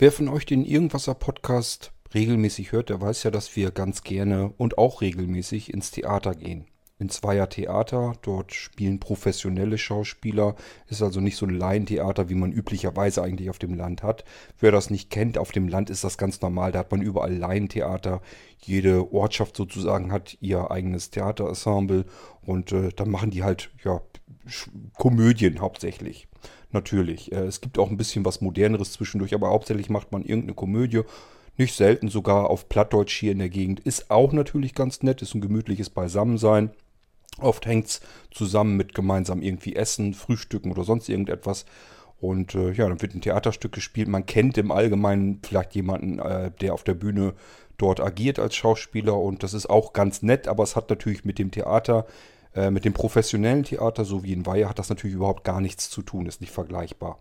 Wer 0.00 0.12
von 0.12 0.28
euch 0.28 0.46
den 0.46 0.64
Irgendwasser 0.64 1.14
Podcast 1.14 1.90
regelmäßig 2.14 2.70
hört, 2.70 2.88
der 2.88 3.00
weiß 3.00 3.24
ja, 3.24 3.32
dass 3.32 3.56
wir 3.56 3.72
ganz 3.72 4.04
gerne 4.04 4.54
und 4.56 4.78
auch 4.78 5.00
regelmäßig 5.00 5.74
ins 5.74 5.90
Theater 5.90 6.36
gehen. 6.36 6.68
Ins 7.00 7.14
Zweier 7.14 7.48
Theater, 7.48 8.14
dort 8.22 8.52
spielen 8.52 8.98
professionelle 8.98 9.78
Schauspieler, 9.78 10.56
ist 10.88 11.00
also 11.00 11.20
nicht 11.20 11.36
so 11.36 11.46
ein 11.46 11.54
Laientheater, 11.54 12.28
wie 12.28 12.34
man 12.34 12.50
üblicherweise 12.50 13.22
eigentlich 13.22 13.50
auf 13.50 13.60
dem 13.60 13.74
Land 13.74 14.02
hat. 14.02 14.24
Wer 14.58 14.72
das 14.72 14.90
nicht 14.90 15.08
kennt, 15.08 15.38
auf 15.38 15.52
dem 15.52 15.68
Land 15.68 15.90
ist 15.90 16.02
das 16.02 16.18
ganz 16.18 16.40
normal, 16.40 16.72
da 16.72 16.80
hat 16.80 16.90
man 16.90 17.00
überall 17.00 17.34
Laientheater. 17.34 18.20
Jede 18.60 19.12
Ortschaft 19.12 19.56
sozusagen 19.56 20.10
hat 20.10 20.36
ihr 20.40 20.72
eigenes 20.72 21.10
Theaterensemble 21.10 22.04
und 22.44 22.72
äh, 22.72 22.88
dann 22.96 23.10
machen 23.10 23.30
die 23.30 23.44
halt 23.44 23.70
ja 23.84 24.00
Komödien 24.96 25.60
hauptsächlich 25.60 26.26
natürlich. 26.72 27.32
Äh, 27.32 27.46
es 27.46 27.60
gibt 27.60 27.78
auch 27.78 27.90
ein 27.90 27.96
bisschen 27.96 28.24
was 28.24 28.40
Moderneres 28.40 28.92
zwischendurch, 28.92 29.34
aber 29.34 29.50
hauptsächlich 29.50 29.90
macht 29.90 30.12
man 30.12 30.22
irgendeine 30.22 30.54
Komödie. 30.54 31.02
Nicht 31.56 31.74
selten 31.74 32.08
sogar 32.08 32.50
auf 32.50 32.68
Plattdeutsch 32.68 33.18
hier 33.18 33.32
in 33.32 33.38
der 33.38 33.48
Gegend. 33.48 33.80
Ist 33.80 34.10
auch 34.10 34.32
natürlich 34.32 34.74
ganz 34.74 35.02
nett, 35.02 35.22
ist 35.22 35.34
ein 35.34 35.40
gemütliches 35.40 35.90
Beisammensein. 35.90 36.70
Oft 37.38 37.66
hängt 37.66 37.86
es 37.86 38.00
zusammen 38.30 38.76
mit 38.76 38.94
gemeinsam 38.94 39.42
irgendwie 39.42 39.76
Essen, 39.76 40.14
Frühstücken 40.14 40.72
oder 40.72 40.84
sonst 40.84 41.08
irgendetwas. 41.08 41.66
Und 42.20 42.54
äh, 42.54 42.72
ja, 42.72 42.88
dann 42.88 43.00
wird 43.00 43.14
ein 43.14 43.20
Theaterstück 43.20 43.72
gespielt. 43.72 44.08
Man 44.08 44.26
kennt 44.26 44.58
im 44.58 44.72
Allgemeinen 44.72 45.40
vielleicht 45.46 45.74
jemanden, 45.74 46.18
äh, 46.18 46.50
der 46.60 46.74
auf 46.74 46.82
der 46.82 46.94
Bühne 46.94 47.34
dort 47.76 48.00
agiert 48.00 48.38
als 48.38 48.56
Schauspieler. 48.56 49.16
Und 49.16 49.42
das 49.42 49.54
ist 49.54 49.70
auch 49.70 49.92
ganz 49.92 50.22
nett, 50.22 50.48
aber 50.48 50.64
es 50.64 50.74
hat 50.74 50.90
natürlich 50.90 51.24
mit 51.24 51.38
dem 51.38 51.52
Theater 51.52 52.06
äh, 52.54 52.70
mit 52.70 52.84
dem 52.84 52.92
professionellen 52.92 53.62
Theater, 53.62 54.04
so 54.04 54.24
wie 54.24 54.32
in 54.32 54.46
Weihe, 54.46 54.68
hat 54.68 54.78
das 54.78 54.88
natürlich 54.88 55.14
überhaupt 55.14 55.44
gar 55.44 55.60
nichts 55.60 55.90
zu 55.90 56.02
tun, 56.02 56.26
ist 56.26 56.40
nicht 56.40 56.52
vergleichbar. 56.52 57.18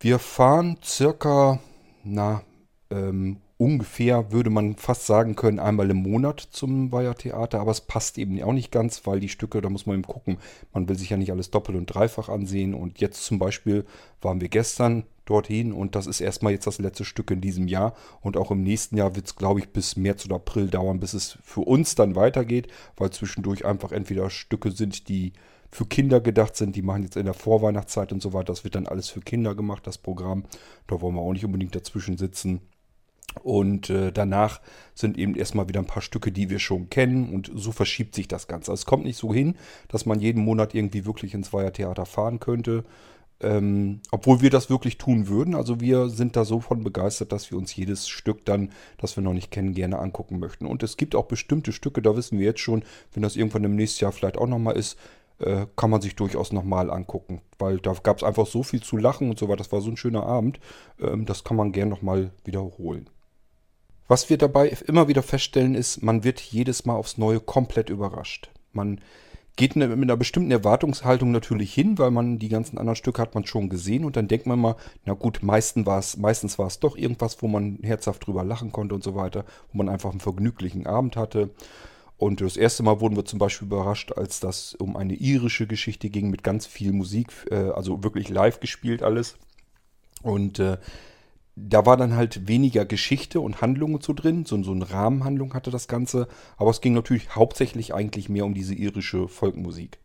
Wir 0.00 0.18
fahren 0.18 0.78
circa, 0.82 1.60
na, 2.02 2.42
ähm, 2.90 3.38
ungefähr, 3.58 4.32
würde 4.32 4.50
man 4.50 4.76
fast 4.76 5.06
sagen 5.06 5.34
können, 5.34 5.58
einmal 5.58 5.90
im 5.90 5.98
Monat 5.98 6.40
zum 6.40 6.92
Weiher 6.92 7.14
Theater, 7.14 7.60
aber 7.60 7.70
es 7.70 7.80
passt 7.80 8.18
eben 8.18 8.42
auch 8.42 8.52
nicht 8.52 8.70
ganz, 8.70 9.06
weil 9.06 9.20
die 9.20 9.30
Stücke, 9.30 9.62
da 9.62 9.70
muss 9.70 9.86
man 9.86 9.96
eben 9.96 10.06
gucken, 10.06 10.38
man 10.72 10.88
will 10.88 10.98
sich 10.98 11.10
ja 11.10 11.16
nicht 11.16 11.32
alles 11.32 11.50
doppelt 11.50 11.78
und 11.78 11.86
dreifach 11.86 12.28
ansehen. 12.28 12.74
Und 12.74 13.00
jetzt 13.00 13.24
zum 13.24 13.38
Beispiel 13.38 13.86
waren 14.20 14.40
wir 14.40 14.48
gestern 14.48 15.04
dorthin 15.24 15.72
und 15.72 15.94
das 15.94 16.06
ist 16.06 16.20
erstmal 16.20 16.52
jetzt 16.52 16.66
das 16.66 16.78
letzte 16.78 17.04
Stück 17.04 17.30
in 17.30 17.40
diesem 17.40 17.66
Jahr. 17.66 17.94
Und 18.20 18.36
auch 18.36 18.50
im 18.50 18.62
nächsten 18.62 18.96
Jahr 18.96 19.16
wird 19.16 19.26
es, 19.26 19.36
glaube 19.36 19.60
ich, 19.60 19.70
bis 19.70 19.96
März 19.96 20.26
oder 20.26 20.36
April 20.36 20.68
dauern, 20.68 21.00
bis 21.00 21.14
es 21.14 21.38
für 21.42 21.62
uns 21.62 21.94
dann 21.94 22.14
weitergeht, 22.14 22.68
weil 22.96 23.10
zwischendurch 23.10 23.64
einfach 23.64 23.90
entweder 23.90 24.28
Stücke 24.28 24.70
sind, 24.70 25.08
die 25.08 25.32
für 25.70 25.86
Kinder 25.86 26.20
gedacht 26.20 26.56
sind, 26.56 26.76
die 26.76 26.82
machen 26.82 27.02
jetzt 27.02 27.16
in 27.16 27.24
der 27.24 27.34
Vorweihnachtszeit 27.34 28.12
und 28.12 28.22
so 28.22 28.32
weiter, 28.32 28.46
das 28.46 28.64
wird 28.64 28.76
dann 28.76 28.86
alles 28.86 29.08
für 29.08 29.20
Kinder 29.20 29.54
gemacht, 29.54 29.86
das 29.86 29.98
Programm, 29.98 30.44
da 30.86 31.00
wollen 31.00 31.16
wir 31.16 31.20
auch 31.20 31.32
nicht 31.32 31.44
unbedingt 31.44 31.74
dazwischen 31.74 32.16
sitzen. 32.16 32.60
Und 33.42 33.90
äh, 33.90 34.12
danach 34.12 34.60
sind 34.94 35.18
eben 35.18 35.34
erstmal 35.34 35.68
wieder 35.68 35.80
ein 35.80 35.86
paar 35.86 36.02
Stücke, 36.02 36.32
die 36.32 36.50
wir 36.50 36.58
schon 36.58 36.90
kennen. 36.90 37.32
Und 37.32 37.50
so 37.54 37.72
verschiebt 37.72 38.14
sich 38.14 38.28
das 38.28 38.48
Ganze. 38.48 38.70
Also 38.70 38.80
es 38.80 38.86
kommt 38.86 39.04
nicht 39.04 39.18
so 39.18 39.32
hin, 39.32 39.56
dass 39.88 40.06
man 40.06 40.20
jeden 40.20 40.42
Monat 40.42 40.74
irgendwie 40.74 41.04
wirklich 41.04 41.34
ins 41.34 41.52
Weihertheater 41.52 42.06
fahren 42.06 42.40
könnte. 42.40 42.84
Ähm, 43.38 44.00
obwohl 44.10 44.40
wir 44.40 44.48
das 44.48 44.70
wirklich 44.70 44.96
tun 44.96 45.28
würden. 45.28 45.54
Also 45.54 45.80
wir 45.80 46.08
sind 46.08 46.36
da 46.36 46.46
so 46.46 46.60
von 46.60 46.82
begeistert, 46.82 47.32
dass 47.32 47.50
wir 47.50 47.58
uns 47.58 47.76
jedes 47.76 48.08
Stück 48.08 48.46
dann, 48.46 48.70
das 48.96 49.14
wir 49.16 49.22
noch 49.22 49.34
nicht 49.34 49.50
kennen, 49.50 49.74
gerne 49.74 49.98
angucken 49.98 50.38
möchten. 50.38 50.64
Und 50.66 50.82
es 50.82 50.96
gibt 50.96 51.14
auch 51.14 51.26
bestimmte 51.26 51.72
Stücke, 51.72 52.00
da 52.00 52.16
wissen 52.16 52.38
wir 52.38 52.46
jetzt 52.46 52.60
schon, 52.60 52.82
wenn 53.12 53.22
das 53.22 53.36
irgendwann 53.36 53.64
im 53.64 53.76
nächsten 53.76 54.04
Jahr 54.04 54.12
vielleicht 54.12 54.38
auch 54.38 54.46
nochmal 54.46 54.76
ist, 54.76 54.96
äh, 55.38 55.66
kann 55.76 55.90
man 55.90 56.00
sich 56.00 56.16
durchaus 56.16 56.52
nochmal 56.52 56.90
angucken. 56.90 57.42
Weil 57.58 57.78
da 57.78 57.92
gab 58.02 58.16
es 58.16 58.22
einfach 58.22 58.46
so 58.46 58.62
viel 58.62 58.82
zu 58.82 58.96
lachen 58.96 59.28
und 59.28 59.38
so 59.38 59.48
weiter. 59.48 59.58
Das 59.58 59.72
war 59.72 59.82
so 59.82 59.90
ein 59.90 59.98
schöner 59.98 60.24
Abend. 60.24 60.58
Ähm, 60.98 61.26
das 61.26 61.44
kann 61.44 61.58
man 61.58 61.72
gerne 61.72 61.90
nochmal 61.90 62.30
wiederholen. 62.44 63.10
Was 64.08 64.30
wir 64.30 64.38
dabei 64.38 64.68
immer 64.86 65.08
wieder 65.08 65.22
feststellen 65.22 65.74
ist, 65.74 66.02
man 66.02 66.22
wird 66.22 66.40
jedes 66.40 66.84
Mal 66.84 66.94
aufs 66.94 67.18
Neue 67.18 67.40
komplett 67.40 67.90
überrascht. 67.90 68.50
Man 68.72 69.00
geht 69.56 69.74
mit 69.74 69.90
einer 69.90 70.16
bestimmten 70.16 70.50
Erwartungshaltung 70.50 71.32
natürlich 71.32 71.72
hin, 71.72 71.98
weil 71.98 72.10
man 72.10 72.38
die 72.38 72.50
ganzen 72.50 72.76
anderen 72.78 72.96
Stücke 72.96 73.22
hat 73.22 73.34
man 73.34 73.46
schon 73.46 73.70
gesehen 73.70 74.04
und 74.04 74.16
dann 74.16 74.28
denkt 74.28 74.46
man 74.46 74.60
mal, 74.60 74.76
na 75.06 75.14
gut, 75.14 75.42
meistens 75.42 75.86
war 75.86 75.98
es, 75.98 76.18
meistens 76.18 76.58
war 76.58 76.66
es 76.66 76.78
doch 76.78 76.96
irgendwas, 76.96 77.42
wo 77.42 77.48
man 77.48 77.78
herzhaft 77.82 78.26
drüber 78.26 78.44
lachen 78.44 78.70
konnte 78.70 78.94
und 78.94 79.02
so 79.02 79.14
weiter, 79.14 79.44
wo 79.72 79.78
man 79.78 79.88
einfach 79.88 80.10
einen 80.10 80.20
vergnüglichen 80.20 80.86
Abend 80.86 81.16
hatte. 81.16 81.50
Und 82.18 82.42
das 82.42 82.56
erste 82.56 82.82
Mal 82.82 83.00
wurden 83.00 83.16
wir 83.16 83.24
zum 83.24 83.38
Beispiel 83.38 83.66
überrascht, 83.66 84.12
als 84.12 84.40
das 84.40 84.74
um 84.74 84.96
eine 84.96 85.14
irische 85.14 85.66
Geschichte 85.66 86.10
ging 86.10 86.30
mit 86.30 86.42
ganz 86.42 86.66
viel 86.66 86.92
Musik, 86.92 87.28
äh, 87.50 87.70
also 87.70 88.04
wirklich 88.04 88.28
live 88.28 88.60
gespielt 88.60 89.02
alles. 89.02 89.36
Und 90.22 90.58
äh, 90.58 90.76
da 91.56 91.86
war 91.86 91.96
dann 91.96 92.14
halt 92.14 92.46
weniger 92.46 92.84
Geschichte 92.84 93.40
und 93.40 93.62
Handlungen 93.62 94.00
so 94.02 94.12
drin. 94.12 94.44
So, 94.44 94.62
so 94.62 94.72
eine 94.72 94.90
Rahmenhandlung 94.90 95.54
hatte 95.54 95.70
das 95.70 95.88
Ganze. 95.88 96.28
Aber 96.58 96.70
es 96.70 96.82
ging 96.82 96.92
natürlich 96.92 97.34
hauptsächlich 97.34 97.94
eigentlich 97.94 98.28
mehr 98.28 98.44
um 98.44 98.52
diese 98.52 98.74
irische 98.74 99.26
Folkmusik. 99.26 99.98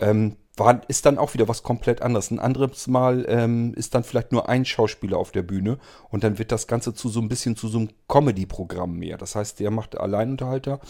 Ähm, 0.00 0.36
war, 0.56 0.82
ist 0.88 1.06
dann 1.06 1.18
auch 1.18 1.34
wieder 1.34 1.48
was 1.48 1.62
komplett 1.62 2.02
anderes. 2.02 2.30
Ein 2.30 2.40
anderes 2.40 2.88
Mal 2.88 3.24
ähm, 3.28 3.72
ist 3.74 3.94
dann 3.94 4.02
vielleicht 4.02 4.32
nur 4.32 4.48
ein 4.48 4.64
Schauspieler 4.64 5.16
auf 5.16 5.30
der 5.30 5.42
Bühne 5.42 5.78
und 6.10 6.24
dann 6.24 6.38
wird 6.38 6.52
das 6.52 6.66
Ganze 6.66 6.92
zu 6.92 7.08
so 7.08 7.20
ein 7.20 7.28
bisschen 7.28 7.56
zu 7.56 7.68
so 7.68 7.78
einem 7.78 7.90
Comedy-Programm 8.08 8.98
mehr. 8.98 9.16
Das 9.16 9.36
heißt, 9.36 9.60
der 9.60 9.70
macht 9.70 9.96
Alleinunterhalter. 9.96 10.80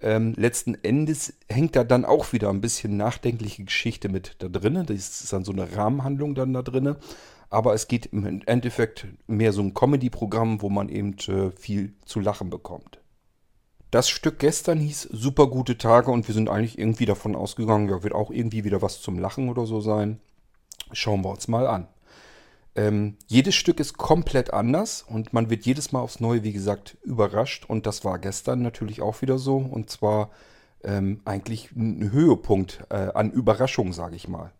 Ähm, 0.00 0.34
letzten 0.36 0.74
Endes 0.82 1.34
hängt 1.48 1.76
da 1.76 1.84
dann 1.84 2.04
auch 2.04 2.32
wieder 2.32 2.50
ein 2.50 2.60
bisschen 2.60 2.96
nachdenkliche 2.96 3.64
Geschichte 3.64 4.08
mit 4.08 4.36
da 4.38 4.48
drin. 4.48 4.82
Das 4.86 4.96
ist 4.96 5.32
dann 5.32 5.44
so 5.44 5.52
eine 5.52 5.76
Rahmenhandlung 5.76 6.34
dann 6.34 6.52
da 6.52 6.62
drin 6.62 6.96
aber 7.54 7.74
es 7.74 7.88
geht 7.88 8.06
im 8.06 8.42
Endeffekt 8.46 9.06
mehr 9.26 9.52
so 9.52 9.62
ein 9.62 9.74
Comedy-Programm, 9.74 10.60
wo 10.60 10.68
man 10.68 10.88
eben 10.88 11.16
äh, 11.28 11.50
viel 11.52 11.94
zu 12.04 12.20
lachen 12.20 12.50
bekommt. 12.50 13.00
Das 13.90 14.08
Stück 14.08 14.40
gestern 14.40 14.80
hieß 14.80 15.02
Super 15.12 15.46
gute 15.46 15.78
Tage 15.78 16.10
und 16.10 16.26
wir 16.26 16.34
sind 16.34 16.50
eigentlich 16.50 16.78
irgendwie 16.78 17.06
davon 17.06 17.36
ausgegangen, 17.36 17.88
ja, 17.88 18.02
wird 18.02 18.12
auch 18.12 18.30
irgendwie 18.30 18.64
wieder 18.64 18.82
was 18.82 19.00
zum 19.00 19.18
Lachen 19.18 19.48
oder 19.48 19.66
so 19.66 19.80
sein. 19.80 20.20
Schauen 20.92 21.22
wir 21.22 21.30
uns 21.30 21.46
mal 21.46 21.66
an. 21.66 21.86
Ähm, 22.74 23.16
jedes 23.28 23.54
Stück 23.54 23.78
ist 23.78 23.96
komplett 23.96 24.52
anders 24.52 25.02
und 25.08 25.32
man 25.32 25.48
wird 25.48 25.64
jedes 25.64 25.92
Mal 25.92 26.00
aufs 26.00 26.18
Neue, 26.18 26.42
wie 26.42 26.52
gesagt, 26.52 26.96
überrascht. 27.04 27.66
Und 27.68 27.86
das 27.86 28.04
war 28.04 28.18
gestern 28.18 28.62
natürlich 28.62 29.00
auch 29.00 29.22
wieder 29.22 29.38
so. 29.38 29.58
Und 29.58 29.90
zwar 29.90 30.30
ähm, 30.82 31.20
eigentlich 31.24 31.70
ein 31.72 32.10
Höhepunkt 32.10 32.84
äh, 32.90 33.12
an 33.14 33.30
Überraschung, 33.30 33.92
sage 33.92 34.16
ich 34.16 34.26
mal. 34.26 34.52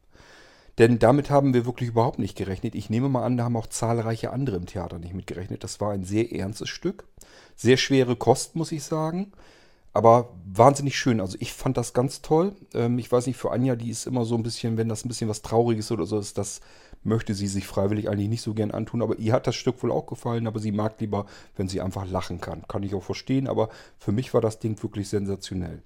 Denn 0.79 0.99
damit 0.99 1.31
haben 1.31 1.55
wir 1.55 1.67
wirklich 1.67 1.91
überhaupt 1.91 2.19
nicht 2.19 2.37
gerechnet. 2.37 2.75
Ich 2.75 2.91
nehme 2.91 3.09
mal 3.09 3.25
an, 3.25 3.37
da 3.37 3.45
haben 3.45 3.57
auch 3.57 3.69
zahlreiche 3.69 4.33
andere 4.33 4.57
im 4.57 4.67
Theater 4.67 4.99
nicht 4.99 5.15
mit 5.15 5.27
gerechnet. 5.27 5.62
Das 5.62 5.81
war 5.81 5.93
ein 5.93 6.05
sehr 6.05 6.33
ernstes 6.33 6.69
Stück. 6.69 7.05
Sehr 7.55 7.77
schwere 7.77 8.17
Kost, 8.17 8.57
muss 8.57 8.73
ich 8.73 8.83
sagen. 8.83 9.33
Aber 9.93 10.35
wahnsinnig 10.45 10.99
schön. 10.99 11.21
Also 11.21 11.37
ich 11.41 11.53
fand 11.53 11.77
das 11.77 11.93
ganz 11.93 12.21
toll. 12.21 12.57
Ähm, 12.75 12.99
ich 12.99 13.11
weiß 13.11 13.29
nicht, 13.29 13.37
für 13.37 13.53
Anja, 13.53 13.77
die 13.77 13.91
ist 13.91 14.09
immer 14.09 14.25
so 14.25 14.35
ein 14.35 14.43
bisschen, 14.43 14.77
wenn 14.77 14.89
das 14.89 15.05
ein 15.05 15.09
bisschen 15.09 15.31
was 15.31 15.43
Trauriges 15.43 15.93
oder 15.93 16.05
so 16.05 16.19
ist, 16.19 16.37
das 16.37 16.61
möchte 17.05 17.35
sie 17.35 17.47
sich 17.47 17.67
freiwillig 17.67 18.09
eigentlich 18.09 18.29
nicht 18.29 18.43
so 18.43 18.55
gern 18.55 18.73
antun. 18.73 19.03
Aber 19.03 19.19
ihr 19.21 19.33
hat 19.33 19.47
das 19.47 19.55
Stück 19.55 19.81
wohl 19.85 19.93
auch 19.93 20.06
gefallen, 20.06 20.49
aber 20.49 20.59
sie 20.59 20.73
mag 20.73 21.01
lieber, 21.01 21.27
wenn 21.56 21.69
sie 21.69 21.81
einfach 21.81 22.09
lachen 22.11 22.41
kann. 22.41 22.67
Kann 22.67 22.83
ich 22.83 22.95
auch 22.95 23.05
verstehen, 23.05 23.47
aber 23.47 23.69
für 23.99 24.11
mich 24.11 24.35
war 24.35 24.41
das 24.41 24.59
Ding 24.59 24.83
wirklich 24.83 25.09
sensationell. 25.09 25.83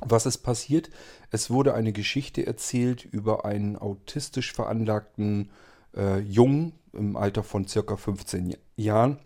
Was 0.00 0.26
ist 0.26 0.38
passiert? 0.38 0.90
Es 1.30 1.50
wurde 1.50 1.74
eine 1.74 1.92
Geschichte 1.92 2.46
erzählt 2.46 3.04
über 3.04 3.44
einen 3.44 3.76
autistisch 3.76 4.52
veranlagten 4.52 5.50
äh, 5.96 6.20
Jungen 6.20 6.72
im 6.92 7.16
Alter 7.16 7.42
von 7.42 7.66
circa 7.66 7.96
15 7.96 8.56
Jahren. 8.76 9.18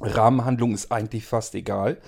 Rahmenhandlung 0.00 0.74
ist 0.74 0.90
eigentlich 0.90 1.26
fast 1.26 1.54
egal. 1.54 1.98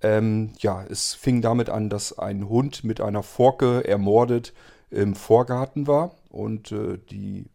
Ähm, 0.00 0.52
ja, 0.58 0.84
es 0.84 1.14
fing 1.14 1.42
damit 1.42 1.70
an, 1.70 1.90
dass 1.90 2.18
ein 2.18 2.48
Hund 2.48 2.84
mit 2.84 3.00
einer 3.00 3.22
Forke 3.22 3.84
ermordet 3.86 4.52
im 4.90 5.14
Vorgarten 5.14 5.86
war 5.86 6.12
und 6.30 6.72
äh, 6.72 6.98
die 7.10 7.46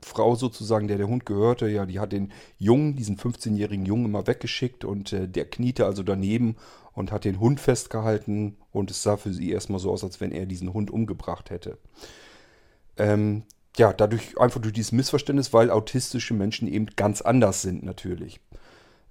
Frau 0.00 0.34
sozusagen, 0.34 0.88
der 0.88 0.98
der 0.98 1.06
Hund 1.06 1.26
gehörte, 1.26 1.68
ja, 1.68 1.86
die 1.86 2.00
hat 2.00 2.12
den 2.12 2.32
Jungen, 2.58 2.96
diesen 2.96 3.16
15-jährigen 3.18 3.86
Jungen 3.86 4.06
immer 4.06 4.26
weggeschickt 4.26 4.84
und 4.84 5.12
äh, 5.12 5.28
der 5.28 5.44
kniete 5.44 5.86
also 5.86 6.02
daneben 6.02 6.56
und 6.94 7.12
hat 7.12 7.24
den 7.24 7.40
Hund 7.40 7.60
festgehalten 7.60 8.56
und 8.70 8.90
es 8.90 9.02
sah 9.02 9.16
für 9.16 9.32
sie 9.32 9.50
erstmal 9.50 9.80
so 9.80 9.90
aus, 9.90 10.04
als 10.04 10.20
wenn 10.20 10.32
er 10.32 10.46
diesen 10.46 10.72
Hund 10.72 10.90
umgebracht 10.90 11.50
hätte. 11.50 11.78
Ähm, 12.96 13.44
ja, 13.76 13.92
dadurch 13.92 14.38
einfach 14.38 14.60
durch 14.60 14.74
dieses 14.74 14.92
Missverständnis, 14.92 15.52
weil 15.52 15.70
autistische 15.70 16.34
Menschen 16.34 16.68
eben 16.68 16.86
ganz 16.96 17.22
anders 17.22 17.62
sind 17.62 17.82
natürlich. 17.82 18.40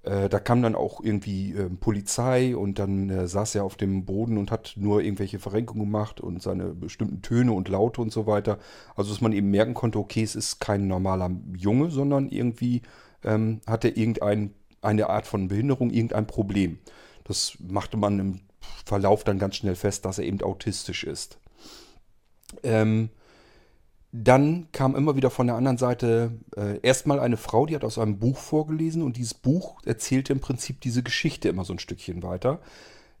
Äh, 0.02 0.28
da 0.28 0.40
kam 0.40 0.62
dann 0.62 0.74
auch 0.74 1.00
irgendwie 1.02 1.52
äh, 1.52 1.68
Polizei 1.68 2.56
und 2.56 2.78
dann 2.78 3.08
äh, 3.08 3.28
saß 3.28 3.54
er 3.54 3.64
auf 3.64 3.76
dem 3.76 4.04
Boden 4.04 4.36
und 4.36 4.50
hat 4.50 4.74
nur 4.76 5.00
irgendwelche 5.00 5.38
Verrenkungen 5.38 5.84
gemacht 5.84 6.20
und 6.20 6.42
seine 6.42 6.74
bestimmten 6.74 7.22
Töne 7.22 7.52
und 7.52 7.68
Laute 7.68 8.00
und 8.00 8.12
so 8.12 8.26
weiter. 8.26 8.58
Also 8.96 9.10
dass 9.10 9.20
man 9.20 9.32
eben 9.32 9.50
merken 9.50 9.74
konnte, 9.74 9.98
okay, 9.98 10.22
es 10.22 10.34
ist 10.34 10.60
kein 10.60 10.88
normaler 10.88 11.30
Junge, 11.56 11.90
sondern 11.90 12.28
irgendwie 12.30 12.82
ähm, 13.24 13.60
hat 13.66 13.84
er 13.84 13.96
irgendeine 13.96 15.08
Art 15.08 15.26
von 15.26 15.48
Behinderung, 15.48 15.90
irgendein 15.90 16.26
Problem. 16.26 16.78
Das 17.24 17.56
machte 17.60 17.96
man 17.96 18.18
im 18.18 18.40
Verlauf 18.84 19.24
dann 19.24 19.38
ganz 19.38 19.56
schnell 19.56 19.74
fest, 19.74 20.04
dass 20.04 20.18
er 20.18 20.24
eben 20.24 20.42
autistisch 20.42 21.04
ist. 21.04 21.38
Ähm, 22.62 23.10
dann 24.12 24.68
kam 24.72 24.94
immer 24.94 25.16
wieder 25.16 25.30
von 25.30 25.46
der 25.46 25.56
anderen 25.56 25.78
Seite 25.78 26.32
äh, 26.54 26.78
erstmal 26.82 27.18
eine 27.18 27.38
Frau, 27.38 27.64
die 27.64 27.74
hat 27.74 27.84
aus 27.84 27.96
einem 27.96 28.18
Buch 28.18 28.36
vorgelesen 28.36 29.02
und 29.02 29.16
dieses 29.16 29.32
Buch 29.32 29.80
erzählte 29.86 30.34
im 30.34 30.40
Prinzip 30.40 30.82
diese 30.82 31.02
Geschichte 31.02 31.48
immer 31.48 31.64
so 31.64 31.72
ein 31.72 31.78
Stückchen 31.78 32.22
weiter. 32.22 32.60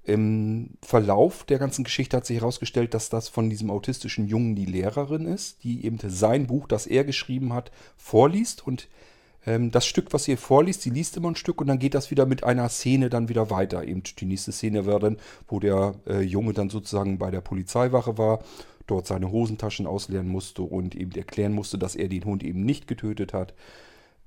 Im 0.04 0.70
Verlauf 0.82 1.44
der 1.44 1.58
ganzen 1.58 1.84
Geschichte 1.84 2.16
hat 2.16 2.26
sich 2.26 2.40
herausgestellt, 2.40 2.92
dass 2.92 3.08
das 3.08 3.28
von 3.28 3.48
diesem 3.48 3.70
autistischen 3.70 4.26
Jungen 4.26 4.54
die 4.54 4.66
Lehrerin 4.66 5.26
ist, 5.26 5.64
die 5.64 5.86
eben 5.86 5.98
sein 6.04 6.46
Buch, 6.48 6.66
das 6.68 6.86
er 6.86 7.04
geschrieben 7.04 7.54
hat, 7.54 7.70
vorliest 7.96 8.66
und 8.66 8.88
das 9.44 9.86
Stück, 9.86 10.12
was 10.12 10.24
sie 10.24 10.36
vorliest, 10.36 10.82
sie 10.82 10.90
liest 10.90 11.16
immer 11.16 11.28
ein 11.28 11.36
Stück 11.36 11.60
und 11.60 11.66
dann 11.66 11.80
geht 11.80 11.94
das 11.94 12.10
wieder 12.10 12.26
mit 12.26 12.44
einer 12.44 12.68
Szene 12.68 13.10
dann 13.10 13.28
wieder 13.28 13.50
weiter. 13.50 13.84
Eben 13.84 14.02
die 14.04 14.24
nächste 14.24 14.52
Szene 14.52 14.86
wäre 14.86 15.00
dann, 15.00 15.16
wo 15.48 15.58
der 15.58 15.94
äh, 16.06 16.20
Junge 16.20 16.52
dann 16.52 16.70
sozusagen 16.70 17.18
bei 17.18 17.30
der 17.30 17.40
Polizeiwache 17.40 18.18
war, 18.18 18.44
dort 18.86 19.06
seine 19.06 19.32
Hosentaschen 19.32 19.86
ausleeren 19.86 20.28
musste 20.28 20.62
und 20.62 20.94
eben 20.94 21.12
erklären 21.12 21.52
musste, 21.52 21.76
dass 21.76 21.96
er 21.96 22.08
den 22.08 22.24
Hund 22.24 22.44
eben 22.44 22.64
nicht 22.64 22.86
getötet 22.86 23.32
hat 23.32 23.54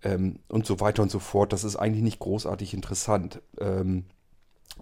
ähm, 0.04 0.40
und 0.50 0.66
so 0.66 0.82
weiter 0.82 1.02
und 1.02 1.12
so 1.12 1.20
fort. 1.20 1.54
Das 1.54 1.64
ist 1.64 1.78
eigentlich 1.78 2.04
nicht 2.04 2.20
großartig 2.20 2.74
interessant. 2.74 3.42
Ähm, 3.60 4.06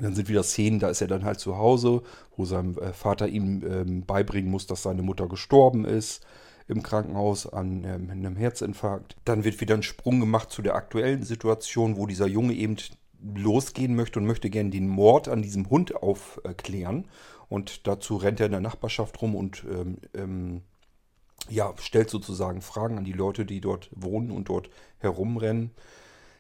dann 0.01 0.15
sind 0.15 0.29
wieder 0.29 0.41
Szenen, 0.41 0.79
da 0.79 0.89
ist 0.89 1.01
er 1.01 1.07
dann 1.07 1.25
halt 1.25 1.39
zu 1.39 1.57
Hause, 1.57 2.01
wo 2.35 2.45
sein 2.45 2.75
äh, 2.79 2.91
Vater 2.91 3.27
ihm 3.27 3.63
ähm, 3.67 4.05
beibringen 4.05 4.49
muss, 4.49 4.65
dass 4.65 4.81
seine 4.81 5.03
Mutter 5.03 5.27
gestorben 5.27 5.85
ist 5.85 6.25
im 6.67 6.83
Krankenhaus 6.83 7.51
an 7.51 7.83
ähm, 7.83 8.09
einem 8.09 8.35
Herzinfarkt. 8.35 9.15
Dann 9.25 9.43
wird 9.43 9.59
wieder 9.61 9.75
ein 9.75 9.83
Sprung 9.83 10.19
gemacht 10.19 10.51
zu 10.51 10.61
der 10.61 10.75
aktuellen 10.75 11.23
Situation, 11.23 11.97
wo 11.97 12.05
dieser 12.05 12.27
Junge 12.27 12.53
eben 12.53 12.77
losgehen 13.35 13.95
möchte 13.95 14.19
und 14.19 14.25
möchte 14.25 14.49
gerne 14.49 14.69
den 14.69 14.87
Mord 14.87 15.27
an 15.27 15.41
diesem 15.41 15.69
Hund 15.69 15.95
aufklären. 15.95 17.07
Und 17.49 17.87
dazu 17.87 18.17
rennt 18.17 18.39
er 18.39 18.47
in 18.47 18.51
der 18.51 18.61
Nachbarschaft 18.61 19.21
rum 19.21 19.35
und 19.35 19.63
ähm, 19.69 19.97
ähm, 20.13 20.61
ja, 21.49 21.73
stellt 21.77 22.09
sozusagen 22.09 22.61
Fragen 22.61 22.97
an 22.97 23.03
die 23.03 23.13
Leute, 23.13 23.45
die 23.45 23.61
dort 23.61 23.89
wohnen 23.91 24.31
und 24.31 24.49
dort 24.49 24.69
herumrennen. 24.99 25.71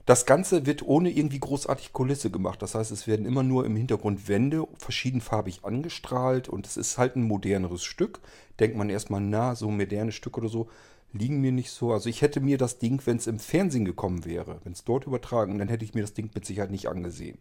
Das 0.05 0.25
Ganze 0.25 0.65
wird 0.65 0.85
ohne 0.85 1.09
irgendwie 1.09 1.39
großartig 1.39 1.93
Kulisse 1.93 2.29
gemacht. 2.29 2.61
Das 2.61 2.75
heißt, 2.75 2.91
es 2.91 3.07
werden 3.07 3.25
immer 3.25 3.43
nur 3.43 3.65
im 3.65 3.77
Hintergrund 3.77 4.27
Wände 4.27 4.67
verschiedenfarbig 4.77 5.63
angestrahlt 5.63 6.49
und 6.49 6.67
es 6.67 6.75
ist 6.75 6.97
halt 6.97 7.15
ein 7.15 7.23
moderneres 7.23 7.83
Stück. 7.83 8.19
Denkt 8.59 8.75
man 8.75 8.89
erstmal, 8.89 9.21
na, 9.21 9.55
so 9.55 9.71
moderne 9.71 10.11
Stücke 10.11 10.41
oder 10.41 10.49
so 10.49 10.67
liegen 11.13 11.39
mir 11.39 11.53
nicht 11.53 11.71
so. 11.71 11.93
Also 11.93 12.09
ich 12.09 12.21
hätte 12.21 12.41
mir 12.41 12.57
das 12.57 12.79
Ding, 12.79 13.01
wenn 13.05 13.17
es 13.17 13.27
im 13.27 13.39
Fernsehen 13.39 13.85
gekommen 13.85 14.25
wäre, 14.25 14.59
wenn 14.63 14.73
es 14.73 14.83
dort 14.83 15.05
übertragen, 15.05 15.57
dann 15.57 15.69
hätte 15.69 15.85
ich 15.85 15.93
mir 15.93 16.01
das 16.01 16.13
Ding 16.13 16.29
mit 16.33 16.45
Sicherheit 16.45 16.71
nicht 16.71 16.89
angesehen. 16.89 17.37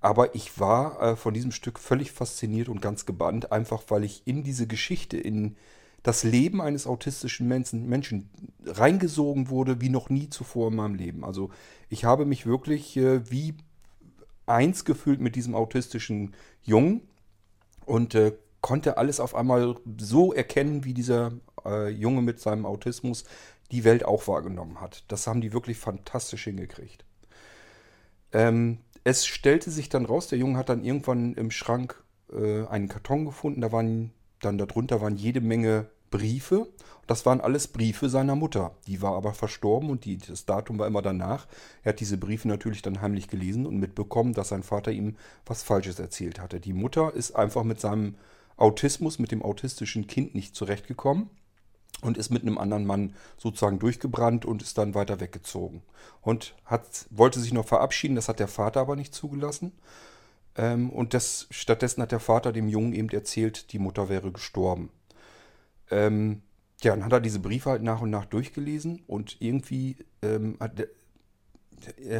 Aber 0.00 0.34
ich 0.34 0.58
war 0.58 1.00
äh, 1.00 1.16
von 1.16 1.32
diesem 1.32 1.52
Stück 1.52 1.78
völlig 1.78 2.12
fasziniert 2.12 2.68
und 2.68 2.82
ganz 2.82 3.06
gebannt, 3.06 3.52
einfach 3.52 3.84
weil 3.88 4.04
ich 4.04 4.22
in 4.26 4.42
diese 4.42 4.66
Geschichte, 4.66 5.16
in 5.16 5.56
das 6.04 6.22
Leben 6.22 6.60
eines 6.60 6.86
autistischen 6.86 7.48
Menschen, 7.48 7.88
Menschen 7.88 8.30
reingesogen 8.64 9.48
wurde 9.48 9.80
wie 9.80 9.88
noch 9.88 10.10
nie 10.10 10.28
zuvor 10.28 10.68
in 10.68 10.76
meinem 10.76 10.94
Leben. 10.94 11.24
Also 11.24 11.50
ich 11.88 12.04
habe 12.04 12.26
mich 12.26 12.46
wirklich 12.46 12.96
äh, 12.96 13.28
wie 13.30 13.54
eins 14.46 14.84
gefühlt 14.84 15.20
mit 15.20 15.34
diesem 15.34 15.54
autistischen 15.54 16.34
Jungen 16.62 17.00
und 17.86 18.14
äh, 18.14 18.36
konnte 18.60 18.98
alles 18.98 19.18
auf 19.18 19.34
einmal 19.34 19.76
so 19.96 20.34
erkennen, 20.34 20.84
wie 20.84 20.92
dieser 20.92 21.32
äh, 21.64 21.88
Junge 21.88 22.20
mit 22.20 22.38
seinem 22.38 22.66
Autismus 22.66 23.24
die 23.70 23.84
Welt 23.84 24.04
auch 24.04 24.28
wahrgenommen 24.28 24.82
hat. 24.82 25.04
Das 25.08 25.26
haben 25.26 25.40
die 25.40 25.54
wirklich 25.54 25.78
fantastisch 25.78 26.44
hingekriegt. 26.44 27.06
Ähm, 28.32 28.78
es 29.04 29.24
stellte 29.24 29.70
sich 29.70 29.88
dann 29.88 30.04
raus, 30.04 30.28
der 30.28 30.38
Junge 30.38 30.58
hat 30.58 30.68
dann 30.68 30.84
irgendwann 30.84 31.32
im 31.32 31.50
Schrank 31.50 32.04
äh, 32.30 32.66
einen 32.66 32.88
Karton 32.88 33.24
gefunden, 33.24 33.62
da 33.62 33.72
waren 33.72 34.12
dann 34.44 34.58
darunter 34.58 35.00
waren 35.00 35.16
jede 35.16 35.40
Menge 35.40 35.86
Briefe. 36.14 36.68
Das 37.08 37.26
waren 37.26 37.40
alles 37.40 37.66
Briefe 37.66 38.08
seiner 38.08 38.36
Mutter. 38.36 38.70
Die 38.86 39.02
war 39.02 39.16
aber 39.16 39.34
verstorben 39.34 39.90
und 39.90 40.04
die, 40.04 40.16
das 40.16 40.46
Datum 40.46 40.78
war 40.78 40.86
immer 40.86 41.02
danach. 41.02 41.48
Er 41.82 41.88
hat 41.88 41.98
diese 41.98 42.18
Briefe 42.18 42.46
natürlich 42.46 42.82
dann 42.82 43.02
heimlich 43.02 43.26
gelesen 43.26 43.66
und 43.66 43.80
mitbekommen, 43.80 44.32
dass 44.32 44.50
sein 44.50 44.62
Vater 44.62 44.92
ihm 44.92 45.16
was 45.44 45.64
Falsches 45.64 45.98
erzählt 45.98 46.38
hatte. 46.38 46.60
Die 46.60 46.72
Mutter 46.72 47.12
ist 47.12 47.32
einfach 47.32 47.64
mit 47.64 47.80
seinem 47.80 48.14
Autismus, 48.56 49.18
mit 49.18 49.32
dem 49.32 49.42
autistischen 49.42 50.06
Kind 50.06 50.36
nicht 50.36 50.54
zurechtgekommen 50.54 51.30
und 52.00 52.16
ist 52.16 52.30
mit 52.30 52.42
einem 52.42 52.58
anderen 52.58 52.86
Mann 52.86 53.14
sozusagen 53.36 53.80
durchgebrannt 53.80 54.44
und 54.44 54.62
ist 54.62 54.78
dann 54.78 54.94
weiter 54.94 55.18
weggezogen. 55.18 55.82
Und 56.22 56.54
hat, 56.64 57.06
wollte 57.10 57.40
sich 57.40 57.52
noch 57.52 57.66
verabschieden, 57.66 58.14
das 58.14 58.28
hat 58.28 58.38
der 58.38 58.46
Vater 58.46 58.80
aber 58.80 58.94
nicht 58.94 59.12
zugelassen. 59.16 59.72
Ähm, 60.54 60.90
und 60.90 61.12
das, 61.12 61.48
stattdessen 61.50 62.02
hat 62.02 62.12
der 62.12 62.20
Vater 62.20 62.52
dem 62.52 62.68
Jungen 62.68 62.92
eben 62.92 63.08
erzählt, 63.08 63.72
die 63.72 63.80
Mutter 63.80 64.08
wäre 64.08 64.30
gestorben. 64.30 64.90
Ähm, 65.94 66.42
ja, 66.82 66.94
dann 66.94 67.04
hat 67.04 67.12
er 67.12 67.20
diese 67.20 67.38
Briefe 67.38 67.70
halt 67.70 67.82
nach 67.82 68.00
und 68.00 68.10
nach 68.10 68.24
durchgelesen 68.24 69.02
und 69.06 69.36
irgendwie 69.40 69.96
ähm, 70.22 70.56
hat, 70.58 70.72